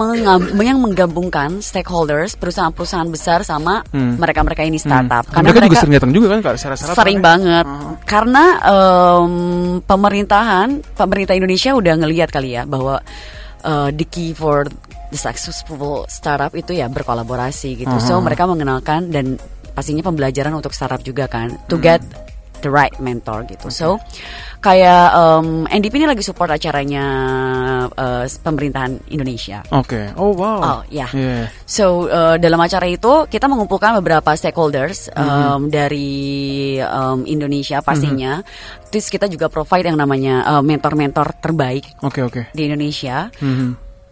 yang 0.58 0.80
menggabungkan 0.82 1.60
stakeholders 1.62 2.34
perusahaan-perusahaan 2.34 3.06
besar 3.08 3.46
sama 3.46 3.86
Hmm. 3.94 4.18
mereka-mereka 4.18 4.66
ini 4.66 4.82
startup. 4.82 5.28
Hmm. 5.30 5.46
mereka, 5.46 5.62
juga 5.62 5.78
sering 5.78 5.94
datang 5.94 6.10
juga 6.10 6.26
kan 6.34 6.38
kak 6.42 6.54
secara 6.58 6.74
sering 6.98 7.20
banget 7.22 7.66
karena 8.02 8.44
em, 8.64 9.32
pemerintahan 9.84 10.68
pemerintah 10.96 11.36
Indonesia 11.36 11.70
udah 11.76 11.94
ngelihat 12.00 12.32
kali 12.32 12.56
ya 12.56 12.66
bahwa 12.66 12.98
eh, 13.60 13.90
the 13.92 14.06
key 14.08 14.32
for 14.32 14.64
the 15.08 15.18
successful 15.20 16.04
startup 16.08 16.52
itu 16.52 16.72
ya 16.72 16.88
berkolaborasi 16.88 17.84
gitu 17.84 17.96
so 18.00 18.16
Uh-huh. 18.16 18.24
mereka 18.24 18.44
mengenalkan 18.44 19.12
dan 19.12 19.36
pastinya 19.78 20.02
pembelajaran 20.02 20.50
untuk 20.50 20.74
startup 20.74 20.98
juga 21.00 21.30
kan 21.30 21.54
to 21.70 21.78
get 21.78 22.02
the 22.58 22.66
right 22.66 22.98
mentor 22.98 23.46
gitu 23.46 23.70
so 23.70 24.02
kayak 24.58 25.14
em, 25.14 25.70
NDP 25.70 26.02
ini 26.02 26.06
lagi 26.10 26.26
support 26.26 26.50
acaranya 26.50 27.04
eh, 27.94 28.26
pemerintahan 28.26 29.06
Indonesia. 29.14 29.62
Oke. 29.70 30.10
Oh 30.18 30.34
wow. 30.34 30.58
Oh, 30.58 30.80
ya. 30.90 31.06
Iya. 31.14 31.46
So 31.62 32.10
uh, 32.10 32.34
dalam 32.36 32.58
acara 32.58 32.90
itu 32.90 33.30
kita 33.30 33.46
mengumpulkan 33.46 33.94
beberapa 34.02 34.34
stakeholders 34.34 35.14
Mhm. 35.14 35.22
um, 35.22 35.62
dari 35.70 36.10
um, 36.82 37.22
Indonesia 37.22 37.78
pastinya. 37.80 38.42
Terus 38.90 39.06
kita 39.06 39.30
juga 39.30 39.46
provide 39.46 39.94
yang 39.94 39.98
namanya 40.00 40.58
uh, 40.58 40.62
mentor-mentor 40.64 41.38
terbaik 41.38 41.86
Oke 42.02 42.26
oke. 42.26 42.50
di 42.50 42.66
Indonesia 42.66 43.30
Mhm. 43.38 43.68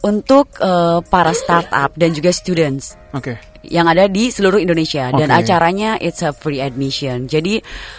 untuk 0.07 0.55
uh, 0.63 1.03
para 1.03 1.35
startup 1.35 1.91
dan 1.99 2.15
juga 2.15 2.31
students 2.31 2.95
Oke. 3.11 3.35
Yang 3.69 3.87
ada 3.87 4.07
di 4.07 4.29
seluruh 4.29 4.59
Indonesia 4.59 5.11
dan 5.11 5.29
Oke. 5.29 5.39
acaranya 5.43 5.99
it's 5.99 6.21
a 6.21 6.31
free 6.31 6.59
admission. 6.59 7.27
Jadi 7.27 7.59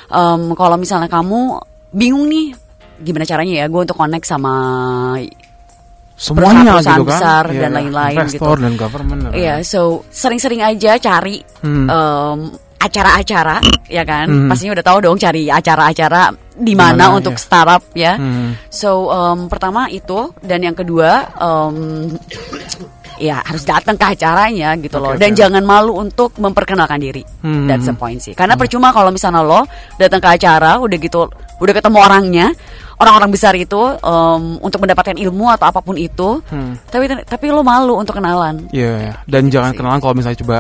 um, 0.10 0.52
kalau 0.52 0.76
misalnya 0.76 1.08
kamu 1.08 1.60
bingung 1.90 2.26
nih 2.26 2.52
gimana 2.98 3.24
caranya 3.24 3.62
ya 3.62 3.66
gue 3.68 3.82
untuk 3.84 3.96
connect 3.96 4.26
sama 4.26 4.54
Semuanya 6.18 6.74
perusahaan 6.74 6.98
gitu 6.98 7.06
kan. 7.06 7.14
besar 7.14 7.44
Iya, 7.48 7.60
dan 7.62 7.72
lain-lain 7.78 8.18
Investor 8.18 8.56
gitu. 8.58 8.64
dan 8.66 8.74
government. 8.74 9.20
dan 9.22 9.32
Iya, 9.32 9.62
lain-lain. 9.62 9.70
so 9.70 9.82
sering-sering 10.10 10.62
aja 10.62 10.98
cari 10.98 11.38
Hmm. 11.62 11.86
em, 11.86 12.40
acara-acara, 12.78 13.58
ya 13.86 14.02
kan? 14.02 14.26
Hmm. 14.26 14.50
Pastinya 14.50 14.74
udah 14.74 14.86
tahu 14.86 14.98
dong 15.04 15.18
cari 15.18 15.46
acara-acara 15.46 16.30
di 16.58 16.74
mana 16.74 17.14
untuk 17.14 17.34
ya. 17.34 17.42
startup 17.42 17.82
ya. 17.94 18.18
Hmm. 18.18 18.58
So 18.68 19.10
em, 19.10 19.46
pertama 19.46 19.90
itu 19.90 20.34
dan 20.42 20.66
yang 20.66 20.74
kedua, 20.74 21.10
em, 21.38 22.18
ya 23.18 23.42
harus 23.42 23.66
datang 23.66 23.98
ke 23.98 24.06
acaranya 24.14 24.78
gitu 24.78 24.98
Oke, 24.98 25.04
loh. 25.04 25.14
Dan 25.18 25.34
jangan 25.34 25.62
malu 25.62 25.98
untuk 25.98 26.38
memperkenalkan 26.38 27.02
diri. 27.02 27.22
Hmm. 27.42 27.66
That's 27.66 27.86
the 27.86 27.98
point 27.98 28.22
sih. 28.22 28.38
Karena 28.38 28.54
percuma 28.54 28.94
kalau 28.94 29.10
misalnya 29.10 29.42
lo 29.42 29.66
datang 29.98 30.22
ke 30.22 30.30
acara, 30.38 30.78
udah 30.78 30.98
gitu, 30.98 31.26
udah 31.58 31.74
ketemu 31.74 31.98
orangnya, 31.98 32.48
orang-orang 32.98 33.30
besar 33.34 33.54
itu 33.54 33.78
em, 33.98 34.58
untuk 34.62 34.80
mendapatkan 34.82 35.18
ilmu 35.18 35.50
atau 35.50 35.66
apa 35.70 35.82
pun 35.82 35.98
itu, 35.98 36.40
Hmm. 36.50 36.78
tapi 36.88 37.10
tapi 37.26 37.46
lo 37.50 37.62
malu 37.62 37.98
untuk 37.98 38.18
kenalan. 38.18 38.70
Iya, 38.70 38.94
iya. 39.02 39.14
dan 39.26 39.50
jangan 39.50 39.74
sih. 39.74 39.78
kenalan 39.82 40.00
kalau 40.00 40.14
misalnya 40.14 40.40
coba 40.42 40.58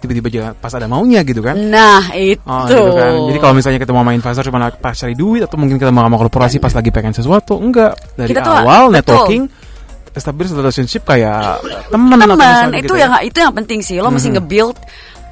tiba-tiba 0.00 0.56
pas 0.56 0.72
ada 0.72 0.88
maunya 0.88 1.20
gitu 1.20 1.44
kan. 1.44 1.52
Nah 1.60 2.08
itu. 2.16 2.40
Oh, 2.48 2.64
gitu 2.64 2.90
kan. 2.96 3.12
Jadi 3.28 3.38
kalau 3.38 3.52
misalnya 3.52 3.78
kita 3.78 3.92
mau 3.92 4.00
main 4.00 4.16
investor 4.16 4.48
cuma 4.48 4.72
pas 4.72 4.96
cari 4.96 5.12
duit 5.12 5.44
atau 5.44 5.60
mungkin 5.60 5.76
kita 5.76 5.92
mau 5.92 6.08
sama 6.08 6.16
korporasi 6.16 6.56
pas 6.56 6.72
lagi 6.72 6.88
pengen 6.88 7.12
sesuatu, 7.12 7.60
enggak. 7.60 7.92
Dari 8.16 8.32
Kita 8.32 8.40
tuh, 8.40 8.54
awal 8.64 8.88
betul. 8.88 8.96
networking 8.96 9.42
establish 10.12 10.50
relationship 10.50 11.02
kayak 11.02 11.60
teman 11.88 12.18
atau 12.18 12.34
teman 12.34 12.70
itu 12.72 12.84
gitu 12.84 12.94
yang 12.96 13.12
ya. 13.14 13.20
itu 13.22 13.38
yang 13.38 13.54
penting 13.54 13.80
sih 13.80 13.98
lo 13.98 14.08
mesti 14.08 14.30
nge-build 14.30 14.76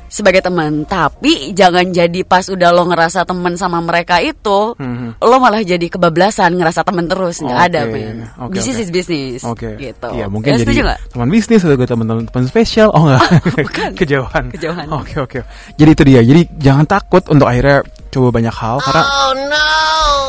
sebagai 0.08 0.40
teman 0.40 0.88
tapi 0.88 1.52
jangan 1.52 1.84
jadi 1.84 2.24
pas 2.24 2.40
udah 2.48 2.72
lo 2.72 2.88
ngerasa 2.88 3.28
teman 3.28 3.60
sama 3.60 3.76
mereka 3.84 4.16
itu 4.18 4.72
Mhm. 4.80 5.20
lo 5.20 5.36
malah 5.36 5.60
jadi 5.60 5.84
kebablasan 5.84 6.56
ngerasa 6.56 6.80
teman 6.80 7.04
terus 7.04 7.44
nggak 7.44 7.60
ada 7.68 7.80
Oke, 7.84 7.92
men 7.92 8.16
oke, 8.40 8.52
bisnis 8.56 8.80
is 8.80 8.88
bisnis 8.88 9.44
Oke. 9.44 9.76
gitu 9.76 10.08
Iya, 10.08 10.32
mungkin 10.32 10.56
Ya, 10.56 10.64
jadi 10.64 10.96
teman 11.12 11.28
bisnis 11.28 11.60
atau 11.60 11.76
teman-teman 11.76 12.24
teman 12.24 12.48
spesial. 12.48 12.88
Oh 12.96 13.04
enggak. 13.04 13.20
Kejauhan. 14.00 14.48
Kejauhan. 14.48 14.86
Oke, 14.88 15.20
oke. 15.20 15.38
Jadi 15.76 15.90
itu 15.92 16.02
dia. 16.08 16.20
Jadi 16.24 16.42
jangan 16.56 16.88
takut 16.88 17.20
untuk 17.28 17.44
akhirnya 17.44 17.84
coba 18.08 18.28
banyak 18.30 18.52
hal 18.52 18.76
karena 18.78 19.02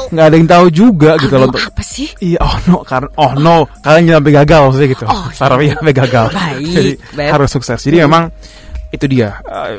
nggak 0.10 0.26
ada 0.26 0.36
yang 0.36 0.50
tahu 0.50 0.66
juga 0.70 1.12
gitu 1.18 1.34
loh. 1.34 1.46
Aduh, 1.46 1.54
untuk- 1.54 1.70
apa 1.70 1.84
sih 1.84 2.08
Iya, 2.18 2.40
oh 2.42 2.56
no, 2.66 2.78
karena 2.82 3.10
oh 3.16 3.32
no, 3.36 3.56
kalian 3.80 4.04
jangan 4.06 4.18
sampai 4.20 4.34
gagal 4.36 4.60
maksudnya 4.66 4.90
gitu. 4.90 5.06
Oh, 5.06 5.26
Sarapnya 5.30 5.74
sampai 5.76 5.94
gagal. 5.96 6.26
Baik, 6.40 6.66
Jadi 6.68 6.92
harus 7.24 7.50
sukses. 7.50 7.80
Jadi 7.80 7.98
memang 8.00 8.24
itu 8.90 9.06
dia. 9.06 9.38
eh, 9.46 9.78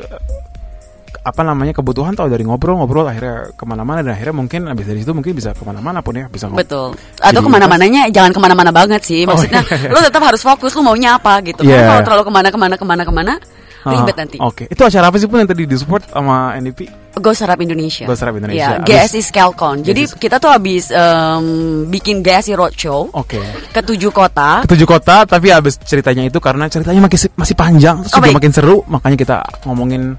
apa 1.21 1.45
namanya 1.45 1.69
kebutuhan 1.71 2.17
tahu 2.17 2.25
dari 2.27 2.41
ngobrol-ngobrol 2.41 3.05
akhirnya 3.05 3.53
ke 3.53 3.61
mana-mana 3.61 4.01
dan 4.01 4.17
akhirnya 4.17 4.33
mungkin 4.33 4.65
habis 4.65 4.89
dari 4.89 5.05
situ 5.05 5.13
mungkin 5.13 5.37
bisa 5.37 5.53
ke 5.53 5.61
mana-mana 5.61 6.01
pun 6.01 6.17
ya 6.17 6.25
bisa 6.25 6.49
ngobrol. 6.49 6.65
betul 6.65 6.87
atau 7.21 7.39
ke 7.39 7.49
mana-mananya 7.51 8.09
jangan 8.09 8.33
ke 8.33 8.41
mana-mana 8.41 8.73
banget 8.73 9.05
sih 9.05 9.21
Oh, 9.29 9.37
maksudnya 9.37 9.61
iya, 9.61 9.77
iya. 9.85 9.89
lo 9.93 10.01
tetap 10.01 10.17
harus 10.17 10.41
fokus 10.41 10.73
lo 10.73 10.81
maunya 10.81 11.13
apa 11.13 11.37
gitu 11.45 11.61
Iya. 11.61 11.77
Karena 11.77 11.85
kalau 11.85 12.01
terlalu 12.01 12.23
ke 12.25 12.33
mana-kemana 12.33 12.73
ke 12.73 12.85
mana-kemana 12.87 13.33
ribet 13.83 14.13
Ah, 14.13 14.19
nanti 14.19 14.37
Oke, 14.37 14.63
itu 14.65 14.77
acara 14.77 15.07
apa 15.07 15.17
sih 15.17 15.25
pun 15.25 15.37
yang 15.37 15.45
tadi 15.45 15.65
disupport 15.65 16.05
sama 16.05 16.53
NDP? 16.55 16.85
Go 17.13 17.31
Startup 17.31 17.57
Indonesia. 17.57 18.05
Go 18.05 18.13
Startup 18.13 18.33
Indonesia. 18.33 18.79
Ya, 18.79 19.03
GSI 19.03 19.21
Scalcon. 19.21 19.81
Jadi 19.81 20.05
GSI. 20.05 20.17
kita 20.17 20.37
tuh 20.37 20.47
habis 20.47 20.89
em, 20.89 21.45
bikin 21.85 22.21
GSI 22.21 22.53
Roadshow 22.53 23.11
Oke. 23.11 23.41
ke 23.67 23.81
tujuh 23.81 24.09
kota. 24.09 24.63
Ketujuh 24.63 24.87
kota, 24.87 25.25
tapi 25.25 25.49
habis 25.49 25.75
ceritanya 25.77 26.23
itu 26.23 26.37
karena 26.37 26.65
ceritanya 26.65 27.03
masih 27.03 27.27
masih 27.35 27.53
panjang, 27.53 27.99
terus 27.99 28.11
Oh, 28.11 28.17
juga 28.17 28.27
baik. 28.29 28.37
makin 28.39 28.51
seru, 28.51 28.77
makanya 28.87 29.17
kita 29.17 29.35
ngomongin 29.65 30.15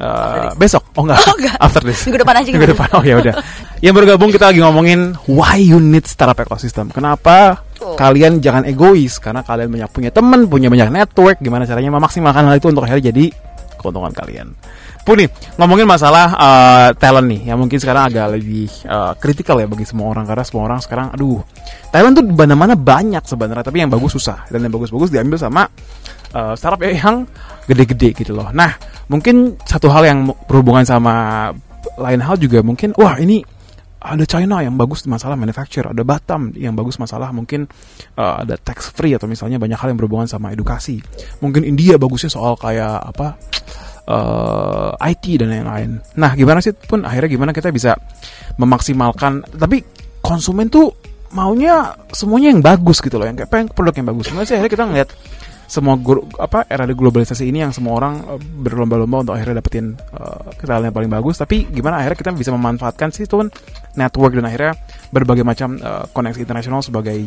uh, 0.00 0.52
besok. 0.56 0.82
Oh 0.96 1.04
enggak. 1.04 1.20
Oh, 1.26 1.34
enggak. 1.36 1.56
After 1.60 1.82
this. 1.84 2.04
Minggu 2.08 2.20
depan 2.22 2.34
aja, 2.40 2.48
Minggu 2.52 2.68
depan. 2.72 2.88
Oh 2.96 3.04
ya 3.04 3.14
udah. 3.20 3.34
Yang 3.84 3.94
bergabung 4.02 4.30
kita 4.32 4.48
lagi 4.52 4.60
ngomongin 4.64 5.16
why 5.28 5.60
you 5.60 5.80
need 5.80 6.04
startup 6.08 6.38
ecosystem. 6.40 6.88
Kenapa 6.92 7.64
kalian 7.76 8.40
jangan 8.40 8.64
egois 8.64 9.20
karena 9.20 9.44
kalian 9.44 9.68
banyak 9.68 9.90
punya 9.92 10.10
teman, 10.12 10.48
punya 10.48 10.72
banyak 10.72 10.88
network, 10.88 11.38
gimana 11.44 11.68
caranya 11.68 11.92
memaksimalkan 11.92 12.48
hal 12.48 12.56
itu 12.56 12.68
untuk 12.72 12.88
akhirnya 12.88 13.12
jadi 13.12 13.28
keuntungan 13.76 14.12
kalian. 14.16 14.56
Pun 15.06 15.22
nih 15.22 15.30
ngomongin 15.54 15.86
masalah 15.86 16.34
uh, 16.34 16.88
talent 16.98 17.30
nih, 17.30 17.54
yang 17.54 17.62
mungkin 17.62 17.78
sekarang 17.78 18.10
agak 18.10 18.26
lebih 18.34 18.66
uh, 18.90 19.14
kritikal 19.14 19.54
ya 19.62 19.70
bagi 19.70 19.86
semua 19.86 20.10
orang 20.10 20.26
karena 20.26 20.42
semua 20.42 20.66
orang 20.66 20.82
sekarang, 20.82 21.14
aduh, 21.14 21.46
talent 21.94 22.18
tuh 22.18 22.26
mana-mana 22.26 22.74
banyak 22.74 23.22
sebenarnya, 23.22 23.62
tapi 23.62 23.86
yang 23.86 23.90
bagus 23.94 24.18
susah 24.18 24.50
dan 24.50 24.66
yang 24.66 24.74
bagus-bagus 24.74 25.14
diambil 25.14 25.38
sama 25.38 25.70
uh, 26.34 26.58
startup 26.58 26.82
yang 26.82 27.22
gede-gede 27.70 28.18
gitu 28.18 28.34
loh. 28.34 28.50
Nah, 28.50 28.74
mungkin 29.06 29.54
satu 29.62 29.86
hal 29.94 30.10
yang 30.10 30.26
berhubungan 30.50 30.82
sama 30.82 31.54
lain 32.02 32.18
hal 32.18 32.34
juga 32.42 32.66
mungkin, 32.66 32.90
wah 32.98 33.14
ini 33.22 33.46
ada 34.02 34.26
China 34.26 34.58
yang 34.58 34.74
bagus 34.74 35.06
masalah 35.06 35.38
manufacture, 35.38 35.86
ada 35.86 36.02
Batam 36.02 36.50
yang 36.58 36.74
bagus 36.74 36.98
masalah 36.98 37.30
mungkin 37.30 37.70
uh, 38.18 38.42
ada 38.42 38.58
tax 38.58 38.90
free 38.90 39.14
atau 39.14 39.30
misalnya 39.30 39.62
banyak 39.62 39.78
hal 39.78 39.94
yang 39.94 39.98
berhubungan 39.98 40.26
sama 40.26 40.50
edukasi. 40.50 40.98
Mungkin 41.38 41.62
India 41.62 41.94
bagusnya 41.94 42.30
soal 42.30 42.58
kayak 42.58 43.02
apa 43.02 43.38
uh, 44.06 44.94
IT 44.98 45.42
dan 45.42 45.52
lain-lain. 45.52 46.00
Nah, 46.16 46.32
gimana 46.38 46.62
sih 46.62 46.72
pun 46.72 47.02
akhirnya 47.02 47.30
gimana 47.30 47.50
kita 47.52 47.70
bisa 47.74 47.94
memaksimalkan 48.56 49.44
tapi 49.54 49.82
konsumen 50.22 50.70
tuh 50.70 50.90
maunya 51.34 51.92
semuanya 52.14 52.54
yang 52.54 52.62
bagus 52.62 53.02
gitu 53.02 53.18
loh, 53.20 53.26
yang 53.26 53.36
kayak 53.36 53.50
pengen 53.50 53.68
produk 53.70 53.94
yang 53.94 54.08
bagus. 54.08 54.30
Sebenarnya 54.30 54.48
sih 54.48 54.56
akhirnya 54.56 54.72
kita 54.72 54.84
ngeliat 54.86 55.10
semua 55.66 55.98
guru, 55.98 56.22
apa 56.38 56.62
era 56.70 56.86
globalisasi 56.86 57.50
ini 57.50 57.66
yang 57.66 57.74
semua 57.74 57.98
orang 57.98 58.22
uh, 58.22 58.38
berlomba-lomba 58.38 59.26
untuk 59.26 59.34
akhirnya 59.34 59.58
dapetin 59.58 59.98
uh, 60.14 60.78
yang 60.78 60.94
paling 60.94 61.10
bagus 61.10 61.42
tapi 61.42 61.66
gimana 61.66 61.98
akhirnya 61.98 62.18
kita 62.22 62.30
bisa 62.38 62.54
memanfaatkan 62.54 63.10
sih 63.10 63.26
tuh 63.26 63.50
network 63.98 64.38
dan 64.38 64.46
akhirnya 64.46 64.78
berbagai 65.10 65.42
macam 65.42 65.74
uh, 65.82 66.06
koneksi 66.14 66.46
internasional 66.46 66.86
sebagai 66.86 67.26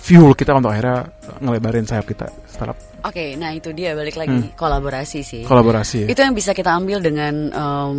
fuel 0.00 0.32
kita 0.32 0.56
untuk 0.56 0.72
akhirnya 0.72 1.12
ngelebarin 1.44 1.84
sayap 1.84 2.08
kita 2.08 2.32
startup 2.48 2.87
Oke, 2.98 3.38
nah 3.38 3.54
itu 3.54 3.70
dia 3.70 3.94
balik 3.94 4.18
lagi 4.18 4.50
kolaborasi 4.54 5.20
sih. 5.22 5.42
kolaborasi 5.44 6.04
ya. 6.04 6.06
Itu 6.10 6.20
yang 6.20 6.34
bisa 6.34 6.50
kita 6.50 6.74
ambil 6.74 6.98
dengan 6.98 7.34
em, 7.48 7.98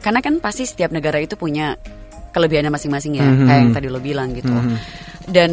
karena 0.00 0.20
kan 0.20 0.40
pasti 0.40 0.64
setiap 0.64 0.88
negara 0.90 1.20
itu 1.20 1.36
punya 1.36 1.76
kelebihannya 2.30 2.70
masing-masing 2.70 3.18
ya, 3.18 3.26
Mhm. 3.26 3.44
kayak 3.44 3.60
yang 3.60 3.72
tadi 3.72 3.88
lo 3.88 4.00
bilang 4.00 4.32
gitu. 4.32 4.48
Mhm. 4.48 4.76
Dan 5.28 5.50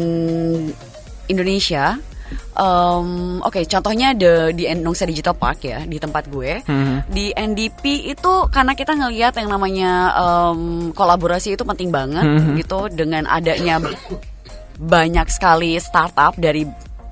Indonesia 1.26 2.00
em, 2.54 3.08
oke 3.40 3.60
contohnya 3.66 4.12
the, 4.12 4.52
di 4.52 4.64
Endongsa 4.64 5.04
Digital 5.04 5.32
Park 5.32 5.64
ya 5.64 5.84
di 5.84 5.96
tempat 5.96 6.28
gue 6.28 6.60
Mhm. 6.64 6.96
di 7.08 7.32
NDP 7.32 7.82
itu 8.08 8.32
karena 8.48 8.72
kita 8.72 8.92
ngelihat 8.94 9.36
yang 9.36 9.48
namanya 9.48 9.90
em, 10.14 10.60
kolaborasi 10.92 11.54
itu 11.54 11.64
penting 11.64 11.88
banget 11.88 12.24
Mhm. 12.24 12.56
gitu 12.56 12.88
dengan 12.88 13.24
adanya 13.24 13.80
banyak 14.78 15.26
sekali 15.28 15.76
startup 15.76 16.36
dari 16.36 16.64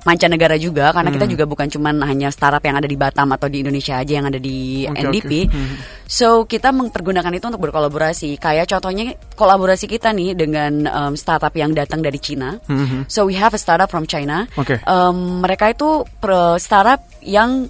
mancanegara 0.07 0.55
juga 0.55 0.95
karena 0.95 1.11
kita 1.11 1.27
juga 1.27 1.43
bukan 1.43 1.67
cuman 1.67 1.99
hanya 2.07 2.31
startup 2.31 2.63
yang 2.63 2.79
ada 2.79 2.87
di 2.87 2.95
Batam 2.95 3.27
atau 3.35 3.51
di 3.51 3.59
Indonesia 3.59 3.99
aja 3.99 4.13
yang 4.15 4.31
ada 4.31 4.39
di 4.39 4.87
Oke, 4.87 5.03
NDP. 5.03 5.31
Mhm. 5.51 5.75
So 6.07 6.47
kita 6.47 6.71
mempergunakan 6.71 7.27
itu 7.35 7.45
untuk 7.51 7.67
berkolaborasi. 7.67 8.39
Kayak 8.39 8.71
contohnya 8.71 9.11
kolaborasi 9.35 9.91
kita 9.91 10.15
nih 10.15 10.39
dengan 10.39 10.87
em, 10.87 11.13
startup 11.19 11.51
yang 11.51 11.75
datang 11.75 11.99
dari 11.99 12.15
Cina. 12.23 12.55
Mhm. 12.71 13.11
So 13.11 13.27
we 13.27 13.35
have 13.35 13.51
a 13.51 13.59
startup 13.59 13.91
from 13.91 14.07
China. 14.07 14.47
Oke. 14.55 14.79
Em, 14.79 15.17
mereka 15.43 15.75
itu 15.75 16.07
startup 16.63 17.03
yang 17.19 17.67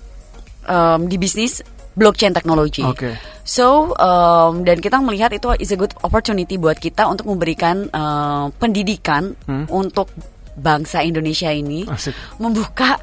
em, 0.70 1.00
di 1.10 1.18
bisnis 1.18 1.66
blockchain 1.98 2.38
technology. 2.38 2.86
Oke. 2.86 3.18
So 3.42 3.98
um, 3.98 4.62
dan 4.62 4.78
kita 4.78 5.02
melihat 5.02 5.34
itu 5.34 5.50
is 5.58 5.74
a 5.74 5.80
good 5.80 5.96
opportunity 6.06 6.60
buat 6.62 6.78
kita 6.78 7.10
untuk 7.10 7.32
memberikan 7.32 7.90
uh, 7.90 8.54
pendidikan 8.62 9.34
Hmm. 9.48 9.66
untuk 9.72 10.12
bangsa 10.58 11.06
Indonesia 11.06 11.54
ini 11.54 11.86
Asik. 11.86 12.18
membuka 12.42 12.98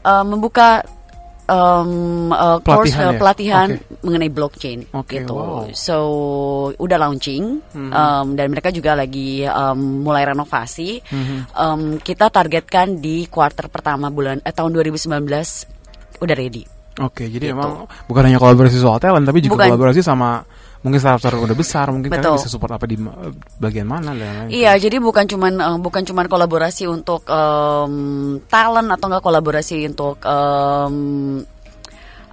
uh, 0.00 0.22
membuka 0.22 0.86
um, 1.46 2.30
uh, 2.30 2.58
course 2.62 2.94
Pelatihan 2.94 3.02
uh, 3.02 3.12
ya? 3.12 3.18
pelatihan 3.18 3.68
Oke. 3.74 3.84
mengenai 4.02 4.30
blockchain 4.30 4.78
Oke, 4.94 5.20
gitu. 5.20 5.34
wow. 5.34 5.66
So 5.74 5.96
udah 6.74 6.98
launching 6.98 7.58
um, 7.74 8.26
dan 8.32 8.46
mereka 8.48 8.70
juga 8.70 8.94
lagi 8.94 9.42
um, 9.44 10.06
mulai 10.06 10.22
renovasi. 10.24 11.02
Hmm. 11.04 11.38
Um, 11.52 11.80
kita 11.98 12.30
targetkan 12.30 12.98
di 12.98 13.26
kuarter 13.26 13.66
pertama 13.66 14.08
bulan 14.08 14.40
eh, 14.40 14.54
tahun 14.54 14.70
2019 14.70 15.26
udah 16.22 16.36
ready. 16.38 16.64
Oke, 17.00 17.24
jadi 17.24 17.50
Gitu. 17.50 17.56
emang 17.56 17.88
bukan 18.04 18.22
hanya 18.28 18.36
kolaborasi 18.36 18.76
soal 18.76 19.00
talent, 19.00 19.24
tapi 19.24 19.40
juga 19.40 19.64
Bukan. 19.64 19.68
kolaborasi 19.74 20.04
sama 20.04 20.44
mungkin 20.82 20.98
startup-startup 20.98 21.42
udah 21.46 21.56
besar, 21.56 21.86
mungkin 21.94 22.10
kalian 22.10 22.26
Betul. 22.26 22.38
bisa 22.42 22.50
support 22.50 22.74
apa 22.74 22.86
di 22.90 22.98
ma- 22.98 23.14
bagian 23.62 23.86
mana 23.86 24.10
dan 24.12 24.18
lain-lain. 24.18 24.48
Iya, 24.50 24.72
jadi 24.82 24.98
bukan 24.98 25.24
cuman 25.30 25.52
eh, 25.62 25.78
bukan 25.78 26.02
cuman 26.02 26.26
kolaborasi 26.26 26.90
untuk 26.90 27.22
em, 27.30 27.94
talent 28.50 28.90
atau 28.90 29.06
enggak 29.06 29.22
kolaborasi 29.22 29.86
untuk 29.86 30.18
em, 30.26 30.94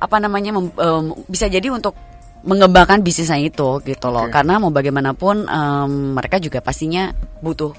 apa 0.01 0.15
namanya 0.17 0.51
mem- 0.57 0.73
em, 0.73 1.05
bisa 1.29 1.45
jadi 1.45 1.69
untuk 1.69 1.93
mengembangkan 2.41 3.05
bisnisnya 3.05 3.37
itu 3.37 3.83
gitu 3.85 4.07
loh. 4.09 4.25
Oke. 4.25 4.33
Karena 4.33 4.57
mau 4.57 4.73
bagaimanapun 4.73 5.45
em, 5.45 5.91
mereka 6.17 6.41
juga 6.41 6.57
pastinya 6.65 7.13
butuh 7.45 7.69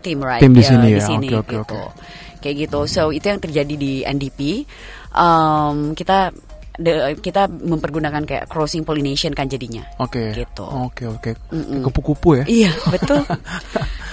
tim 0.00 0.24
right 0.24 0.40
Tim 0.40 0.56
di 0.56 0.64
ya, 0.64 0.68
sini 0.72 0.88
di 0.88 0.96
ya. 0.96 1.04
sini 1.04 1.28
Oke, 1.36 1.36
oke, 1.36 1.52
gitu. 1.60 1.76
oke. 1.76 1.92
Kayak 2.40 2.56
gitu. 2.56 2.80
So 2.88 3.12
itu 3.12 3.28
yang 3.28 3.36
terjadi 3.36 3.74
di 3.76 4.00
NDP. 4.00 4.64
Em, 5.12 5.92
kita 5.92 6.32
de- 6.80 7.14
kita 7.20 7.46
mempergunakan 7.46 8.24
kayak 8.24 8.44
crossing 8.48 8.82
pollination 8.82 9.30
kan 9.30 9.46
jadinya. 9.46 9.84
Oke. 10.00 10.32
Gitu. 10.32 10.64
Oke, 10.64 11.04
oke. 11.04 11.30
Mm-mm. 11.52 11.84
Kupu-kupu 11.84 12.40
ya. 12.40 12.44
Iya, 12.48 12.72
betul. 12.88 13.20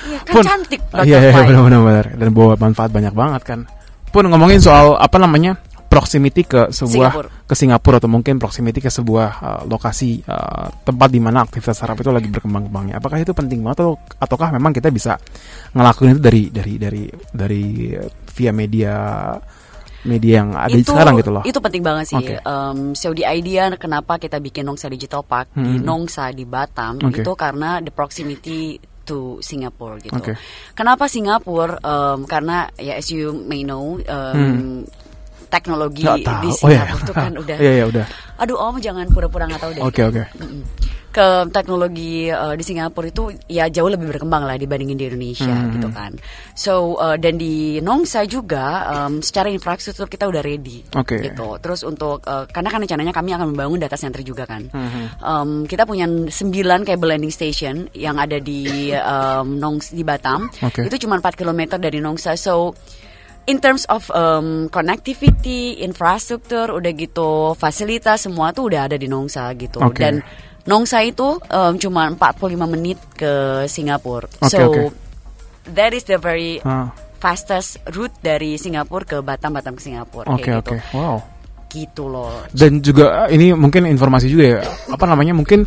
Iya, 0.08 0.24
kan 0.24 0.34
Pun, 0.40 0.44
cantik 0.48 0.80
Iya, 1.04 1.04
iya, 1.04 1.20
butterfly. 1.36 1.48
benar-benar 1.52 1.82
benar. 1.84 2.06
dan 2.16 2.30
bawa 2.32 2.54
manfaat 2.56 2.92
banyak 2.96 3.12
banget 3.12 3.42
kan. 3.44 3.60
Pun 4.08 4.24
ngomongin 4.24 4.64
soal 4.64 4.96
apa 4.96 5.20
namanya 5.20 5.60
proximity 5.88 6.48
ke 6.48 6.72
sebuah 6.72 7.12
Singapura. 7.12 7.30
ke 7.44 7.56
Singapura 7.56 7.96
atau 8.00 8.08
mungkin 8.08 8.40
proximity 8.40 8.80
ke 8.80 8.88
sebuah 8.88 9.30
uh, 9.40 9.62
lokasi 9.68 10.24
uh, 10.24 10.72
tempat 10.84 11.12
di 11.12 11.20
mana 11.20 11.44
aktivitas 11.44 11.76
startup 11.76 12.00
itu 12.00 12.08
lagi 12.08 12.32
berkembang-kembangnya. 12.32 13.04
Apakah 13.04 13.20
itu 13.20 13.36
penting 13.36 13.60
banget 13.60 13.84
atau 13.84 14.00
ataukah 14.16 14.56
memang 14.56 14.72
kita 14.72 14.88
bisa 14.92 15.20
ngelakuin 15.76 16.16
itu 16.16 16.22
dari 16.24 16.42
dari 16.48 16.74
dari 16.80 17.04
dari 17.28 17.64
uh, 18.00 18.08
via 18.32 18.52
media 18.56 18.94
media 20.04 20.42
yang 20.42 20.54
ada 20.54 20.70
itu 20.72 20.86
sekarang 20.88 21.16
gitu 21.16 21.32
loh. 21.32 21.42
Itu 21.42 21.58
penting 21.58 21.82
banget 21.82 22.06
sih. 22.08 22.18
Oke. 22.18 22.36
Um, 22.42 22.92
so 22.92 23.10
the 23.12 23.24
idea 23.24 23.72
kenapa 23.74 24.16
kita 24.16 24.38
bikin 24.38 24.64
Nongsa 24.64 24.88
Digital 24.88 25.22
Park 25.22 25.50
di 25.52 25.64
Hmm. 25.74 25.82
Nongsa 25.82 26.30
di 26.30 26.44
Batam 26.44 27.00
Oke. 27.00 27.22
itu 27.22 27.32
karena 27.34 27.80
the 27.80 27.90
proximity 27.90 28.78
to 29.04 29.40
Singapore 29.40 29.98
gitu. 30.00 30.14
Oke. 30.14 30.36
Kenapa 30.74 31.08
Singapura? 31.08 31.80
Um, 31.80 32.24
karena 32.24 32.68
ya 32.76 32.94
as 32.94 33.08
you 33.08 33.32
may 33.42 33.62
know 33.62 33.98
um, 33.98 34.84
teknologi 35.48 36.04
Hmm. 36.04 36.20
Tahu. 36.20 36.44
di 36.44 36.50
Oh, 36.54 36.68
iya. 36.68 36.84
Singapura 36.84 37.00
itu 37.00 37.14
kan 37.14 37.32
udah. 37.42 37.58
Iya, 37.58 37.72
iya, 37.74 37.86
udah. 37.88 38.06
Aduh 38.38 38.58
om 38.60 38.76
jangan 38.78 39.08
pura-pura 39.08 39.48
nggak 39.48 39.62
tahu 39.62 39.72
deh. 39.74 39.82
Oke, 39.82 40.02
oke. 40.04 40.24
Mm-mm. 40.38 40.62
Ke 41.18 41.50
teknologi 41.50 42.30
uh, 42.30 42.54
di 42.54 42.62
Singapura 42.62 43.10
itu 43.10 43.34
ya 43.50 43.66
jauh 43.74 43.90
lebih 43.90 44.06
berkembang 44.14 44.46
lah 44.46 44.54
dibandingin 44.54 45.02
di 45.02 45.06
Indonesia 45.10 45.50
Hmm. 45.50 45.74
gitu 45.74 45.90
kan. 45.90 46.14
So 46.54 46.94
uh, 47.02 47.18
dan 47.18 47.42
di 47.42 47.82
Nongsa 47.82 48.30
juga 48.30 48.86
um, 48.86 49.26
secara 49.26 49.50
infrastruktur 49.50 50.06
kita 50.06 50.30
udah 50.30 50.46
ready 50.46 50.86
Oke. 50.94 51.18
gitu. 51.26 51.58
Terus 51.58 51.82
untuk 51.82 52.22
uh, 52.30 52.46
karena 52.46 52.70
kan 52.70 52.86
rencananya 52.86 53.10
kami 53.10 53.34
akan 53.34 53.58
membangun 53.58 53.82
data 53.82 53.98
center 53.98 54.22
juga 54.22 54.46
kan. 54.46 54.70
Mhm. 54.70 55.04
Um, 55.26 55.50
kita 55.66 55.90
punya 55.90 56.06
9 56.06 56.30
cable 56.86 57.10
landing 57.10 57.34
station 57.34 57.90
yang 57.98 58.22
ada 58.22 58.38
di 58.38 58.94
um, 58.94 59.58
Nongs 59.58 59.90
di 59.90 60.06
Batam. 60.06 60.46
Oke. 60.62 60.86
Itu 60.86 61.02
cuma 61.02 61.18
4 61.18 61.34
km 61.34 61.82
dari 61.82 61.98
Nongsa. 61.98 62.38
So 62.38 62.78
in 63.48 63.58
terms 63.64 63.88
of 63.88 64.12
um, 64.12 64.68
connectivity, 64.70 65.80
infrastruktur, 65.82 66.68
udah 66.76 66.92
gitu 66.94 67.56
fasilitas 67.56 68.28
semua 68.28 68.52
tuh 68.52 68.70
udah 68.70 68.92
ada 68.92 69.00
di 69.00 69.08
Nongsa 69.08 69.50
gitu. 69.58 69.80
Oke. 69.80 70.04
Dan 70.04 70.20
Nongsa 70.68 71.00
itu 71.02 71.40
um, 71.40 71.74
cuma 71.80 72.12
45 72.12 72.54
menit 72.68 73.00
ke 73.16 73.64
Singapura. 73.66 74.28
Oke, 74.44 74.52
so 74.52 74.60
oke. 74.68 74.84
that 75.72 75.96
is 75.96 76.04
the 76.04 76.20
very 76.20 76.60
Ah, 76.62 76.92
fastest 77.18 77.80
route 77.96 78.14
dari 78.20 78.60
Singapura 78.60 79.08
ke 79.08 79.18
Batam, 79.24 79.56
Batam 79.56 79.74
ke 79.74 79.82
Singapura 79.82 80.28
Oke, 80.30 80.44
kayak 80.52 80.60
oke. 80.62 80.76
gitu. 80.76 80.76
Wow. 80.94 81.18
Gitu 81.68 82.04
loh. 82.08 82.32
Dan 82.52 82.84
juga 82.84 83.26
eh, 83.28 83.40
ini 83.40 83.56
mungkin 83.56 83.88
informasi 83.88 84.28
juga 84.28 84.60
ya. 84.60 84.62
Apa 84.92 85.08
namanya? 85.08 85.32
Mungkin 85.32 85.64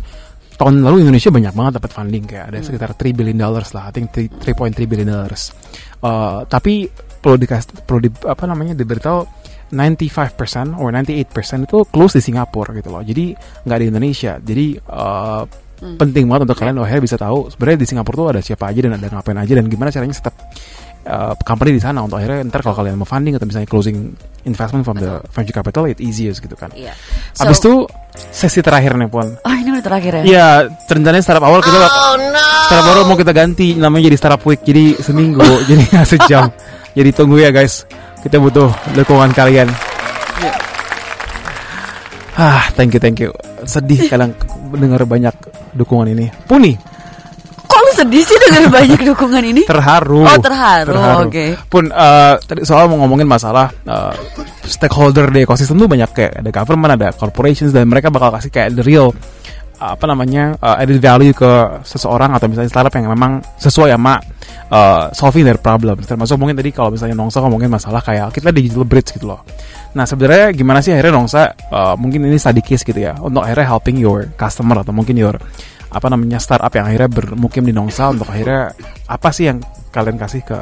tahun 0.55 0.85
lalu 0.85 1.01
Indonesia 1.09 1.33
banyak 1.33 1.53
banget 1.57 1.73
dapat 1.81 1.91
funding 1.91 2.23
kayak 2.29 2.45
ada 2.53 2.57
sekitar 2.61 2.89
3 2.93 3.17
billion 3.17 3.37
dollars 3.41 3.73
lah. 3.73 3.89
I 3.89 3.93
think 3.93 4.13
3 4.13 4.53
3.3 4.53 4.85
billion 4.85 5.09
dollars. 5.09 5.49
Eh, 6.01 6.39
tapi 6.45 6.85
perlu 7.21 7.37
dikasih 7.37 7.85
perlu 7.85 7.99
di, 8.05 8.09
apa 8.25 8.43
namanya 8.49 8.73
diberitahu 8.73 9.40
95% 9.71 10.75
or 10.77 10.91
98% 10.91 11.67
itu 11.67 11.77
close 11.87 12.19
di 12.19 12.21
Singapura 12.21 12.75
gitu 12.75 12.91
loh. 12.91 13.01
Jadi 13.01 13.33
nggak 13.65 13.79
di 13.79 13.85
Indonesia. 13.87 14.33
Jadi 14.37 14.65
eh, 14.77 15.43
penting 15.81 16.29
banget 16.29 16.41
untuk 16.45 16.57
kalian 16.61 16.77
akhirnya 16.77 17.03
bisa 17.03 17.17
tahu 17.17 17.49
sebenarnya 17.49 17.79
di 17.81 17.87
Singapura 17.89 18.15
tuh 18.15 18.27
ada 18.37 18.41
siapa 18.43 18.69
aja 18.69 18.79
dan 18.85 18.93
ada 19.01 19.07
ngapain 19.09 19.39
aja 19.41 19.53
dan 19.57 19.65
gimana 19.65 19.89
caranya 19.89 20.13
setup 20.13 20.35
uh, 21.09 21.33
company 21.41 21.73
di 21.77 21.81
sana 21.81 22.05
untuk 22.05 22.21
akhirnya 22.21 22.45
ntar 22.45 22.61
kalau 22.61 22.77
kalian 22.77 23.01
mau 23.01 23.09
funding 23.09 23.33
atau 23.37 23.49
misalnya 23.49 23.65
closing 23.65 24.13
investment 24.45 24.85
from 24.85 24.97
the 25.01 25.21
venture 25.33 25.53
capital 25.53 25.89
it 25.89 25.97
easiest 25.97 26.41
gitu 26.41 26.53
kan. 26.53 26.69
Iya. 26.77 26.93
Habis 27.37 27.57
itu 27.61 27.89
sesi 28.29 28.61
terakhir 28.61 28.97
nih 28.97 29.09
pon. 29.09 29.25
Oh 29.41 29.53
ini 29.57 29.69
udah 29.73 29.83
terakhir 29.85 30.11
ya? 30.21 30.23
Iya, 30.25 30.47
rencananya 30.85 31.23
startup 31.25 31.45
awal 31.49 31.65
kita 31.65 31.77
startup 32.69 32.85
awal 32.93 33.03
mau 33.09 33.17
kita 33.17 33.33
ganti 33.33 33.73
namanya 33.77 34.13
jadi 34.13 34.17
startup 34.17 34.41
week 34.45 34.61
jadi 34.61 34.97
seminggu 35.01 35.41
jadi 35.69 36.05
sejam. 36.05 36.53
Jadi 36.91 37.09
tunggu 37.15 37.39
ya 37.39 37.55
guys, 37.55 37.87
kita 38.21 38.37
butuh 38.37 38.69
dukungan 38.93 39.33
kalian. 39.33 39.69
Ah, 42.37 42.65
thank 42.73 42.95
you 42.95 43.01
thank 43.01 43.19
you. 43.21 43.29
Sedih 43.67 44.07
kadang 44.09 44.33
dengar 44.73 45.03
banyak 45.05 45.35
dukungan 45.77 46.09
ini. 46.15 46.31
Puni 46.47 46.73
Kok 47.71 47.79
lu 47.87 47.91
sedih 47.95 48.23
sih 48.27 48.35
dengan 48.35 48.67
banyak 48.67 48.99
dukungan 48.99 49.43
ini? 49.47 49.63
terharu. 49.63 50.27
Oh, 50.27 50.39
terharu, 50.43 50.91
oke. 51.23 51.45
Pun 51.71 51.87
eh, 51.87 52.35
tadi 52.43 52.67
soal 52.67 52.91
mau 52.91 52.99
ngomongin 52.99 53.23
masalah 53.23 53.71
eh, 53.87 54.13
stakeholder 54.67 55.31
di 55.31 55.47
ekosistem 55.47 55.79
tuh 55.79 55.87
banyak 55.87 56.11
kayak 56.11 56.43
ada 56.43 56.51
government, 56.51 56.99
ada 56.99 57.15
corporations 57.15 57.71
dan 57.71 57.87
mereka 57.87 58.11
bakal 58.11 58.35
kasih 58.35 58.51
kayak 58.51 58.75
the 58.75 58.83
real 58.83 59.15
apa 59.81 60.05
namanya 60.05 60.53
eh, 60.61 60.81
added 60.85 61.01
value 61.01 61.33
ke 61.33 61.81
seseorang 61.81 62.37
atau 62.37 62.45
misalnya 62.45 62.69
startup 62.69 62.93
yang 62.93 63.09
memang 63.09 63.41
sesuai 63.57 63.97
sama 63.97 64.21
eh, 64.69 65.05
solving 65.17 65.41
their 65.41 65.57
problem. 65.57 65.97
Termasuk 66.05 66.37
mungkin 66.37 66.53
tadi 66.53 66.69
kalau 66.69 66.93
misalnya 66.93 67.17
Nongsa 67.17 67.41
ngomongin 67.41 67.73
masalah 67.73 68.05
kayak 68.05 68.29
kita 68.29 68.53
digital 68.53 68.85
bridge 68.85 69.17
gitu 69.17 69.33
loh. 69.33 69.41
Nah 69.97 70.05
sebenarnya 70.05 70.53
gimana 70.53 70.79
sih 70.85 70.93
akhirnya 70.93 71.17
Nongsa 71.17 71.41
eh, 71.57 71.95
mungkin 71.97 72.29
ini 72.29 72.37
study 72.37 72.61
case 72.61 72.85
gitu 72.85 73.01
ya 73.01 73.17
untuk 73.17 73.41
akhirnya 73.41 73.65
helping 73.73 73.97
your 73.97 74.29
customer 74.37 74.77
atau 74.85 74.93
mungkin 74.93 75.17
your 75.17 75.35
apa 75.91 76.07
namanya 76.07 76.39
startup 76.39 76.71
yang 76.71 76.87
akhirnya 76.87 77.09
bermukim 77.11 77.65
di 77.65 77.73
Nongsa 77.75 78.13
untuk 78.13 78.29
akhirnya 78.29 78.71
apa 79.09 79.29
sih 79.33 79.49
yang 79.49 79.59
kalian 79.91 80.15
kasih 80.15 80.45
ke 80.45 80.59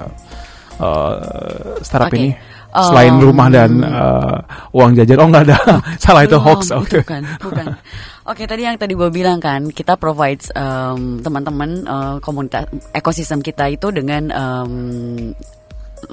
eh, 0.79 1.75
startup 1.83 2.09
Oke. 2.09 2.17
ini 2.17 2.31
selain 2.69 3.17
Um, 3.17 3.25
rumah 3.25 3.49
dan 3.49 3.81
eh, 3.81 4.37
uang 4.77 4.93
jajan 4.93 5.17
oh 5.17 5.27
nggak 5.33 5.43
ada 5.49 5.57
salah 6.03 6.21
itu 6.21 6.37
Belum, 6.37 6.45
hoax 6.45 6.61
oke 6.69 7.01
Bukan, 7.01 7.23
bukan. 7.41 7.65
Oke, 8.29 8.45
tadi 8.45 8.61
yang 8.61 8.77
tadi 8.77 8.93
gue 8.93 9.09
bilang 9.09 9.41
kan, 9.41 9.73
kita 9.73 9.97
provides 9.97 10.53
um, 10.53 11.17
teman-teman 11.17 11.81
uh, 11.89 12.15
komunitas 12.21 12.69
ekosistem 12.93 13.41
kita 13.41 13.65
itu 13.73 13.89
dengan 13.89 14.29
um, 14.29 14.73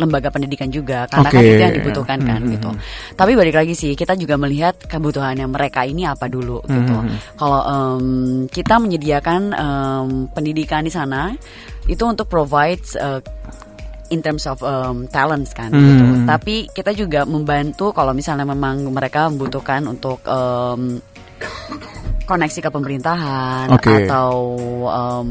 lembaga 0.00 0.32
pendidikan 0.32 0.72
juga 0.72 1.04
karena 1.12 1.28
kan 1.28 1.42
Oke. 1.44 1.52
itu 1.52 1.62
yang 1.62 1.76
dibutuhkan 1.76 2.18
kan 2.24 2.40
Hmm, 2.42 2.52
gitu. 2.56 2.70
hmm, 2.72 2.80
Tapi 3.14 3.32
balik 3.38 3.54
lagi 3.54 3.74
sih 3.76 3.92
kita 3.94 4.18
juga 4.18 4.34
melihat 4.34 4.74
kebutuhannya 4.80 5.46
mereka 5.46 5.86
ini 5.86 6.08
apa 6.08 6.26
dulu 6.26 6.58
gitu. 6.66 6.96
Hmm, 6.96 7.14
Kalau 7.38 7.60
um, 7.62 8.06
kita 8.50 8.80
menyediakan 8.82 9.40
um, 9.54 10.08
pendidikan 10.32 10.82
di 10.82 10.90
sana 10.90 11.36
itu 11.86 12.02
untuk 12.02 12.26
provide 12.26 12.82
uh, 12.98 13.22
in 14.10 14.24
terms 14.24 14.48
of 14.50 14.58
um, 14.64 15.06
talents 15.06 15.54
kan 15.54 15.70
gitu. 15.70 16.02
Hmm. 16.02 16.26
Tapi 16.26 16.66
kita 16.72 16.90
juga 16.96 17.22
membantu 17.22 17.94
kalau 17.94 18.10
misalnya 18.10 18.48
memang 18.48 18.88
mereka 18.90 19.30
membutuhkan 19.30 19.86
untuk 19.86 20.18
um, 20.26 20.98
koneksi 22.26 22.58
ke 22.58 22.68
pemerintahan 22.68 23.70
Oke. 23.70 24.04
atau 24.04 24.30
um, 24.82 25.28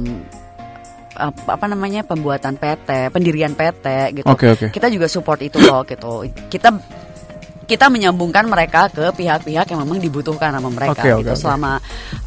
ap- 1.13 1.47
apa 1.47 1.65
namanya 1.67 2.01
pembuatan 2.01 2.55
PT, 2.55 3.11
pendirian 3.11 3.51
PT 3.51 3.85
gitu. 4.15 4.27
Oke, 4.27 4.47
oke. 4.49 4.65
Kita 4.71 4.87
juga 4.87 5.05
support 5.05 5.43
itu 5.43 5.59
loh 5.59 5.83
gitu. 5.83 6.23
Kita 6.47 6.71
kita 7.65 7.89
menyambungkan 7.89 8.45
mereka 8.45 8.85
ke 8.87 9.09
pihak-pihak 9.11 9.65
yang 9.65 9.81
memang 9.81 9.97
dibutuhkan 9.97 10.53
sama 10.53 10.69
mereka 10.69 11.01
oke, 11.01 11.09
gitu. 11.25 11.33
oke. 11.33 11.33
Selama 11.33 11.73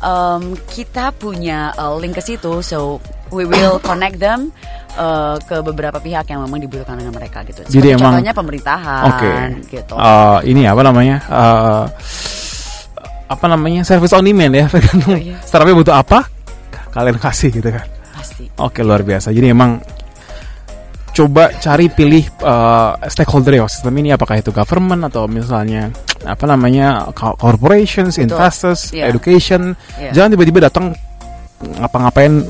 um, 0.03 0.43
kita 0.67 1.15
punya 1.15 1.71
uh, 1.75 1.95
link 1.95 2.13
ke 2.13 2.23
situ, 2.25 2.59
so 2.59 2.99
we 3.31 3.47
will 3.47 3.79
connect 3.89 4.19
them 4.19 4.51
uh, 4.99 5.39
ke 5.39 5.63
beberapa 5.63 6.03
pihak 6.03 6.27
yang 6.27 6.43
memang 6.43 6.59
dibutuhkan 6.59 6.99
dengan 6.99 7.15
mereka 7.15 7.47
gitu. 7.47 7.63
Jadi 7.65 7.71
Seperti 7.71 7.89
emang- 7.95 8.19
contohnya 8.19 8.35
pemerintahan 8.35 9.05
Oke. 9.07 9.31
gitu. 9.71 9.95
Eh, 9.95 10.39
ini 10.51 10.67
apa 10.67 10.83
namanya? 10.83 11.17
Eh, 11.23 11.85
apa 13.29 13.45
namanya? 13.47 13.81
Service 13.83 14.11
on 14.11 14.25
demand 14.25 14.53
ya. 14.53 14.67
Tergantung 14.73 15.12
Oh, 15.12 15.21
iya. 15.21 15.37
startupnya 15.41 15.77
butuh 15.77 15.95
apa, 15.95 16.25
kalian 16.91 17.17
kasih 17.17 17.49
gitu 17.51 17.69
kan. 17.69 17.85
Pasti. 18.11 18.49
Oke 18.57 18.81
luar 18.81 19.01
biasa. 19.01 19.31
Jadi 19.31 19.47
emang 19.47 19.79
coba 21.11 21.51
cari 21.53 21.87
pilih 21.88 22.23
eh, 22.23 22.91
stakeholder 23.07 23.53
ekosistem 23.57 23.91
ini 23.97 24.11
apakah 24.11 24.38
itu 24.38 24.49
government 24.49 25.03
atau 25.05 25.27
misalnya 25.27 25.91
apa 26.21 26.45
namanya 26.45 27.11
co- 27.11 27.35
corporations, 27.35 28.14
Betul. 28.14 28.27
investors, 28.29 28.91
Iya. 28.91 29.09
education. 29.09 29.75
Iya. 29.95 30.11
Jangan 30.12 30.29
tiba-tiba 30.33 30.59
datang 30.62 30.95
ngapa-ngapain 31.59 32.47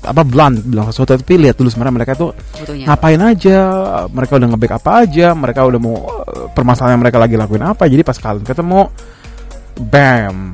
apa 0.00 0.22
blunt 0.22 0.64
bilang 0.64 0.88
sesuatu 0.88 1.12
tapi 1.12 1.36
lihat 1.36 1.60
dulu 1.60 1.68
sebenarnya 1.68 1.92
mereka 1.94 2.12
tuh 2.14 2.32
Butuhnya. 2.56 2.88
ngapain 2.88 3.20
aja 3.20 3.58
mereka 4.08 4.32
udah 4.34 4.48
nge-back 4.48 4.72
apa 4.74 4.90
aja 5.04 5.26
mereka 5.34 5.60
udah 5.62 5.76
mau 5.76 5.92
eh, 6.24 6.46
permasalahan 6.48 6.96
mereka 6.96 7.20
lagi 7.20 7.36
lakuin 7.36 7.60
apa 7.60 7.84
jadi 7.84 8.00
pas 8.00 8.16
kalian 8.16 8.40
ketemu 8.40 8.88
bam 9.82 10.52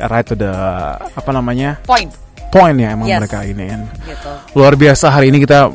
right 0.00 0.24
to 0.24 0.34
the 0.34 0.50
apa 0.96 1.30
namanya 1.30 1.76
Point 1.82 2.08
point 2.48 2.76
ya 2.76 2.92
emang 2.92 3.06
Yes. 3.06 3.18
mereka 3.18 3.38
ini 3.42 3.64
kan 3.66 3.80
gitu. 4.02 4.30
luar 4.54 4.74
biasa 4.74 5.08
hari 5.08 5.28
ini 5.28 5.40
kita 5.40 5.72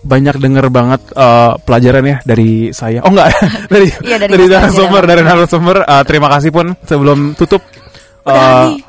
banyak 0.00 0.36
denger 0.36 0.66
banget 0.68 1.00
eh, 1.10 1.52
pelajaran 1.60 2.02
ya 2.02 2.16
dari 2.22 2.70
saya 2.70 3.02
oh 3.02 3.10
enggak 3.10 3.30
dari 3.72 3.86
Iya, 4.00 4.16
dari 4.16 4.32
dari 4.32 4.46
narasumber 4.46 5.02
dari 5.04 5.22
narasumber 5.22 5.76
Eh, 5.82 6.02
terima 6.04 6.28
kasih 6.28 6.50
pun 6.50 6.66
sebelum 6.80 7.34
tutup 7.34 7.60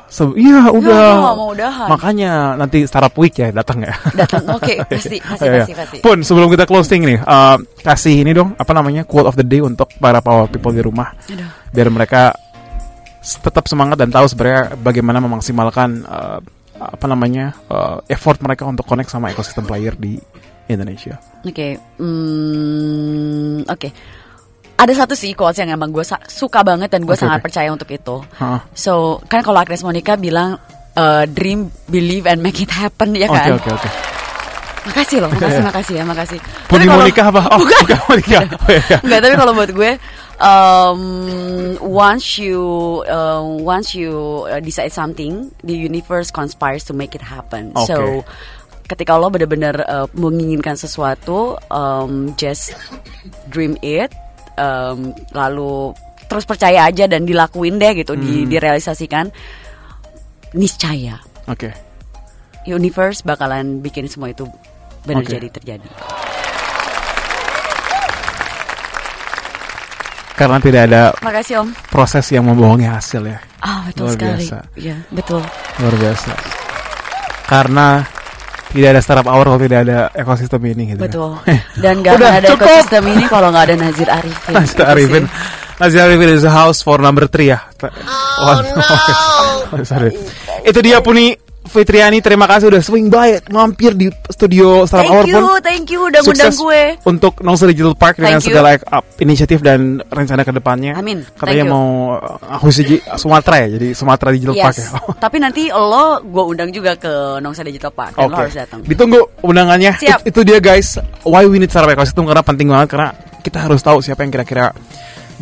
se- 0.06 0.36
iya 0.36 0.68
udah 0.68 1.02
nggak 1.16 1.34
mau 1.34 1.50
udahan. 1.50 1.88
makanya 1.88 2.30
nanti 2.54 2.84
startup 2.84 3.16
week 3.16 3.34
ya 3.34 3.48
datang 3.50 3.80
ya 3.80 3.90
Datang. 4.14 4.44
Oke, 4.52 4.76
pasti 4.92 5.18
pasti 5.18 5.42
Iya, 5.42 5.50
iya. 5.50 5.58
pasti 5.58 5.72
pasti. 5.74 5.96
Pun 5.98 6.20
sebelum 6.20 6.46
kita 6.46 6.62
closing 6.62 7.02
nih, 7.02 7.18
eh, 7.18 7.56
kasih 7.80 8.22
ini 8.22 8.30
dong 8.30 8.52
apa 8.54 8.70
namanya 8.70 9.02
quote 9.02 9.26
of 9.26 9.34
the 9.34 9.42
day 9.42 9.58
untuk 9.58 9.88
para 9.96 10.20
power 10.20 10.46
people 10.46 10.70
di 10.70 10.80
rumah, 10.80 11.16
Aduh. 11.26 11.48
biar 11.66 11.88
mereka 11.88 12.30
tetap 13.22 13.70
semangat 13.70 13.96
dan 13.96 14.10
tahu 14.10 14.26
sebenarnya 14.26 14.74
bagaimana 14.76 15.22
memaksimalkan 15.22 16.02
eh, 16.02 16.38
apa 16.76 17.06
namanya 17.06 17.54
eh, 17.70 17.96
effort 18.10 18.42
mereka 18.42 18.66
untuk 18.66 18.82
connect 18.84 19.10
sama 19.10 19.30
ekosistem 19.30 19.62
player 19.62 19.94
di 19.94 20.18
Indonesia. 20.66 21.18
Oke, 21.42 21.78
hmm, 21.98 23.66
oke. 23.66 23.88
Ada 24.72 25.06
satu 25.06 25.14
sih 25.14 25.30
quotes 25.36 25.62
yang 25.62 25.70
emang 25.70 25.94
gue 25.94 26.02
suka 26.26 26.66
banget 26.66 26.90
dan 26.90 27.06
gue 27.06 27.14
Oke, 27.14 27.22
sangat 27.22 27.38
oke. 27.38 27.44
percaya 27.46 27.68
untuk 27.70 27.86
itu. 27.86 28.18
Hah. 28.34 28.66
So 28.74 29.22
kan 29.30 29.46
kalau 29.46 29.62
Agnes 29.62 29.84
Monica 29.86 30.18
bilang 30.18 30.58
uh, 30.98 31.22
dream, 31.30 31.70
believe 31.86 32.26
and 32.26 32.42
make 32.42 32.58
it 32.58 32.72
happen 32.72 33.14
ya 33.14 33.30
Oke 33.30 33.36
kan. 33.38 33.48
oke 33.62 33.70
oke. 33.78 33.88
Makasih 34.82 35.22
loh, 35.22 35.30
makasih 35.30 35.62
makasih 35.70 35.94
ya, 35.94 36.04
makasih. 36.04 36.38
Puni 36.66 36.90
Monica 36.90 37.22
apa? 37.30 37.40
Oh, 37.54 37.62
Bukan. 37.62 37.78
bukan 37.86 37.98
Monica. 38.10 38.38
Oh, 38.58 38.70
iya. 38.74 38.96
Enggak, 39.06 39.20
tapi 39.22 39.34
kalau 39.38 39.52
buat 39.54 39.70
gue 39.70 39.90
um, 40.42 41.78
once 41.80 42.36
you 42.36 42.60
uh, 43.06 43.40
once 43.62 43.94
you 43.94 44.44
uh, 44.50 44.58
decide 44.58 44.90
something, 44.90 45.54
the 45.62 45.72
universe 45.72 46.34
conspires 46.34 46.82
to 46.90 46.92
make 46.92 47.14
it 47.14 47.22
happen. 47.22 47.70
Oke. 47.78 47.86
So 47.86 47.96
ketika 48.90 49.16
lo 49.16 49.30
benar-benar 49.30 49.86
uh, 49.86 50.06
menginginkan 50.12 50.76
sesuatu, 50.76 51.56
um, 51.70 52.34
just 52.36 52.74
dream 53.48 53.78
it, 53.80 54.12
um, 54.58 55.14
lalu 55.32 55.94
terus 56.28 56.44
percaya 56.44 56.90
aja 56.90 57.08
dan 57.08 57.24
dilakuin 57.24 57.78
deh 57.80 57.92
gitu, 57.96 58.18
Hmm. 58.18 58.24
di, 58.24 58.44
direalisasikan. 58.50 59.32
Niscaya, 60.52 61.16
Oke. 61.48 61.72
universe 62.68 63.24
bakalan 63.24 63.80
bikin 63.80 64.04
semua 64.04 64.36
itu 64.36 64.44
benar 65.08 65.24
Oke. 65.24 65.32
jadi 65.32 65.48
terjadi. 65.48 65.88
Karena 70.32 70.56
tidak 70.58 70.82
ada 70.88 71.02
Makasih 71.20 71.54
Om. 71.60 71.68
proses 71.88 72.24
yang 72.28 72.44
membohongi 72.44 72.88
hasil 72.88 73.22
ya. 73.22 73.38
Ah 73.60 73.84
betul 73.84 74.08
Luar 74.08 74.14
sekali. 74.16 74.32
biasa. 74.40 74.58
Iya 74.74 74.96
betul. 75.12 75.42
Luar 75.78 75.94
biasa. 75.94 76.32
Karena 77.44 77.86
tidak 78.72 78.88
ada 78.88 79.00
startup 79.04 79.28
hour 79.28 79.44
kalau 79.44 79.60
tidak 79.60 79.80
ada 79.84 79.98
ekosistem 80.16 80.62
ini 80.64 80.96
gitu. 80.96 81.02
Betul. 81.04 81.30
Dan 81.76 82.00
gak 82.00 82.16
Udah, 82.16 82.32
ada 82.40 82.48
cukup. 82.48 82.64
ekosistem 82.64 83.04
ini 83.06 83.24
kalau 83.28 83.48
nggak 83.52 83.64
ada 83.68 83.74
Nazir 83.76 84.08
Arifin. 84.08 84.52
Nazir 84.56 84.82
Arifin. 84.82 85.24
Nazir 85.76 86.00
Arifin 86.00 86.30
is 86.32 86.40
the 86.40 86.52
house 86.52 86.80
for 86.80 86.96
number 86.96 87.28
3 87.28 87.44
ya. 87.44 87.60
Oh, 88.40 88.56
no. 89.70 89.84
Sorry. 89.84 90.16
Itu 90.64 90.80
dia 90.80 91.04
Puni 91.04 91.36
Fitriani, 91.72 92.20
terima 92.20 92.44
kasih 92.44 92.68
udah 92.68 92.82
swing 92.84 93.08
by 93.08 93.40
mampir 93.48 93.96
di 93.96 94.12
studio 94.28 94.84
Startup 94.84 95.08
Thank 95.08 95.16
Hour 95.16 95.24
you, 95.24 95.40
pun. 95.40 95.64
thank 95.64 95.86
you 95.88 96.00
udah 96.04 96.20
ngundang 96.20 96.52
gue. 96.52 96.82
untuk 97.08 97.32
Nongsa 97.40 97.64
Digital 97.64 97.96
Park 97.96 98.20
dengan 98.20 98.36
Thank 98.36 98.44
you. 98.44 98.52
segala 98.52 98.76
uh, 98.76 99.00
inisiatif 99.16 99.64
dan 99.64 100.04
rencana 100.12 100.44
ke 100.44 100.52
depannya. 100.52 100.92
Amin. 100.92 101.24
Katanya 101.32 101.64
Thank 101.64 101.72
mau 101.72 102.20
uh, 102.20 102.36
aku 102.60 102.68
sih 102.68 103.00
Sumatera 103.16 103.64
ya, 103.64 103.80
jadi 103.80 103.88
Sumatera 103.96 104.28
Digital 104.36 104.56
Park 104.60 104.76
ya. 104.76 104.84
Yes. 104.84 104.92
Tapi 105.24 105.36
nanti 105.40 105.62
lo 105.72 106.20
gue 106.20 106.44
undang 106.44 106.68
juga 106.68 106.92
ke 107.00 107.40
Nongsa 107.40 107.64
Digital 107.64 107.92
Park 107.96 108.20
lo 108.20 108.28
harus 108.28 108.52
datang. 108.52 108.84
Ditunggu 108.84 109.40
undangannya. 109.40 109.96
Siap. 109.96 110.28
It- 110.28 110.36
itu 110.36 110.44
dia 110.44 110.60
guys. 110.60 111.00
Why 111.24 111.48
we 111.48 111.56
need 111.56 111.72
startup 111.72 111.88
ecosystem 111.88 112.28
karena 112.28 112.44
penting 112.44 112.68
banget 112.68 112.88
karena 112.92 113.08
kita 113.40 113.64
harus 113.64 113.80
tahu 113.80 114.04
siapa 114.04 114.22
yang 114.22 114.30
kira-kira 114.30 114.70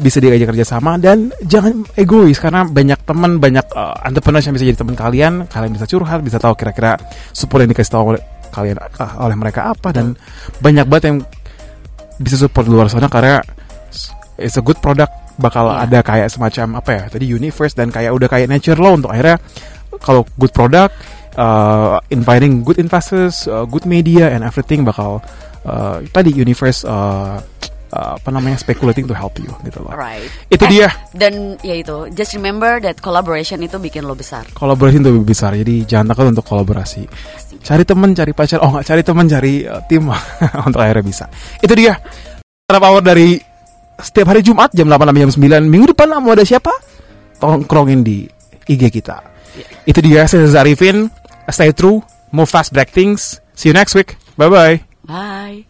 bisa 0.01 0.19
diajak 0.19 0.57
kerjasama 0.57 0.97
dan 0.97 1.29
jangan 1.45 1.85
egois 1.95 2.41
karena 2.41 2.65
banyak 2.65 2.99
teman 3.05 3.37
banyak 3.37 3.67
uh, 3.77 3.95
entrepreneurs 4.09 4.49
yang 4.49 4.57
bisa 4.57 4.67
jadi 4.67 4.79
teman 4.81 4.97
kalian 4.97 5.33
kalian 5.47 5.73
bisa 5.77 5.87
curhat 5.87 6.25
bisa 6.25 6.41
tahu 6.41 6.57
kira-kira 6.57 6.97
support 7.37 7.63
yang 7.63 7.71
dikasih 7.71 7.93
tahu 7.93 8.05
oleh 8.17 8.23
kalian 8.51 8.77
uh, 8.81 9.13
oleh 9.21 9.37
mereka 9.37 9.71
apa 9.71 9.93
dan 9.93 10.17
banyak 10.59 10.89
banget 10.89 11.05
yang 11.13 11.19
bisa 12.21 12.37
support 12.41 12.65
di 12.67 12.73
luar 12.73 12.89
sana 12.89 13.13
karena 13.13 13.45
it's 14.41 14.57
a 14.57 14.65
good 14.65 14.81
product 14.81 15.13
bakal 15.41 15.73
Iya. 15.73 15.89
ada 15.89 15.99
kayak 16.05 16.29
semacam 16.29 16.67
apa 16.81 16.91
ya 16.93 17.03
tadi 17.09 17.25
universe 17.29 17.73
dan 17.77 17.89
kayak 17.89 18.13
udah 18.13 18.29
kayak 18.29 18.49
nature 18.49 18.77
law 18.77 18.97
untuk 18.97 19.13
akhirnya 19.13 19.41
kalau 20.01 20.25
good 20.37 20.53
product 20.53 20.93
uh, 21.41 21.97
inviting 22.13 22.61
good 22.61 22.77
investors 22.77 23.49
uh, 23.49 23.65
good 23.65 23.89
media 23.89 24.29
and 24.33 24.45
everything 24.45 24.85
bakal 24.85 25.25
uh, 25.65 26.01
tadi 26.13 26.33
universe 26.33 26.85
uh, 26.85 27.41
uh, 27.93 28.17
apa 28.17 28.29
namanya 28.31 28.57
speculating 28.57 29.07
to 29.07 29.15
help 29.15 29.37
you 29.39 29.51
gitu 29.63 29.83
loh. 29.83 29.93
Right. 29.93 30.27
Itu 30.49 30.65
Eh, 30.67 30.71
dia. 30.71 30.89
Dan 31.13 31.59
ya 31.61 31.75
itu, 31.75 32.11
just 32.11 32.35
remember 32.35 32.79
that 32.81 32.99
collaboration 32.99 33.61
itu 33.61 33.77
bikin 33.77 34.07
lo 34.07 34.15
besar. 34.15 34.47
kolaborasi 34.55 34.99
itu 34.99 35.11
lebih 35.11 35.27
besar 35.31 35.55
jadi 35.55 35.75
jangan 35.87 36.15
takut 36.15 36.27
untuk 36.33 36.47
kolaborasi. 36.47 37.05
Cari 37.61 37.85
teman 37.85 38.17
cari 38.17 38.33
pacar. 38.33 38.59
Oh 38.65 38.71
nggak 38.73 38.87
cari 38.87 39.03
teman 39.05 39.27
cari 39.29 39.55
uh, 39.67 39.83
tim 39.85 40.09
untuk 40.67 40.81
akhirnya 40.81 41.05
bisa. 41.05 41.25
Itu 41.59 41.75
dia. 41.75 41.95
Startup 42.65 42.87
Hour 42.87 43.03
dari 43.03 43.37
setiap 44.01 44.33
hari 44.33 44.41
Jumat 44.41 44.73
jam 44.73 44.89
8 44.89 44.97
sampai 44.97 45.23
jam 45.29 45.33
9 45.61 45.69
minggu 45.69 45.87
depan 45.93 46.09
mau 46.23 46.33
ada 46.33 46.47
siapa? 46.47 46.73
Tongkrongin 47.37 48.01
di 48.01 48.25
IG 48.65 48.89
kita. 48.89 49.21
Itu 49.85 50.01
dia 50.01 50.25
saya 50.25 50.47
Zarifin. 50.49 51.11
Stay 51.51 51.75
true 51.75 51.99
move 52.31 52.47
fast 52.47 52.71
break 52.71 52.95
things. 52.95 53.43
See 53.59 53.69
you 53.69 53.77
next 53.77 53.93
week. 53.99 54.15
Bye 54.39 54.49
bye 54.49 54.77
Bye. 55.05 55.70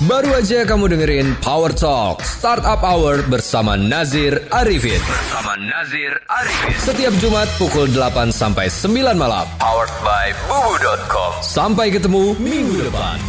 Baru 0.00 0.32
aja 0.32 0.64
kamu 0.64 0.96
dengerin 0.96 1.36
Power 1.44 1.76
Talk 1.76 2.24
Startup 2.24 2.80
Hour 2.80 3.20
bersama 3.28 3.76
Nazir 3.76 4.48
Arifin. 4.48 4.96
Bersama 4.96 5.52
Nazir 5.60 6.16
Arifin. 6.24 6.72
Setiap 6.80 7.12
Jumat 7.20 7.44
pukul 7.60 7.84
8 7.92 8.32
sampai 8.32 8.72
9 8.72 8.96
malam. 9.12 9.44
Powered 9.60 9.92
by 10.00 10.32
bubu.com. 10.48 11.44
Sampai 11.44 11.92
ketemu 11.92 12.32
minggu 12.40 12.80
depan. 12.88 13.20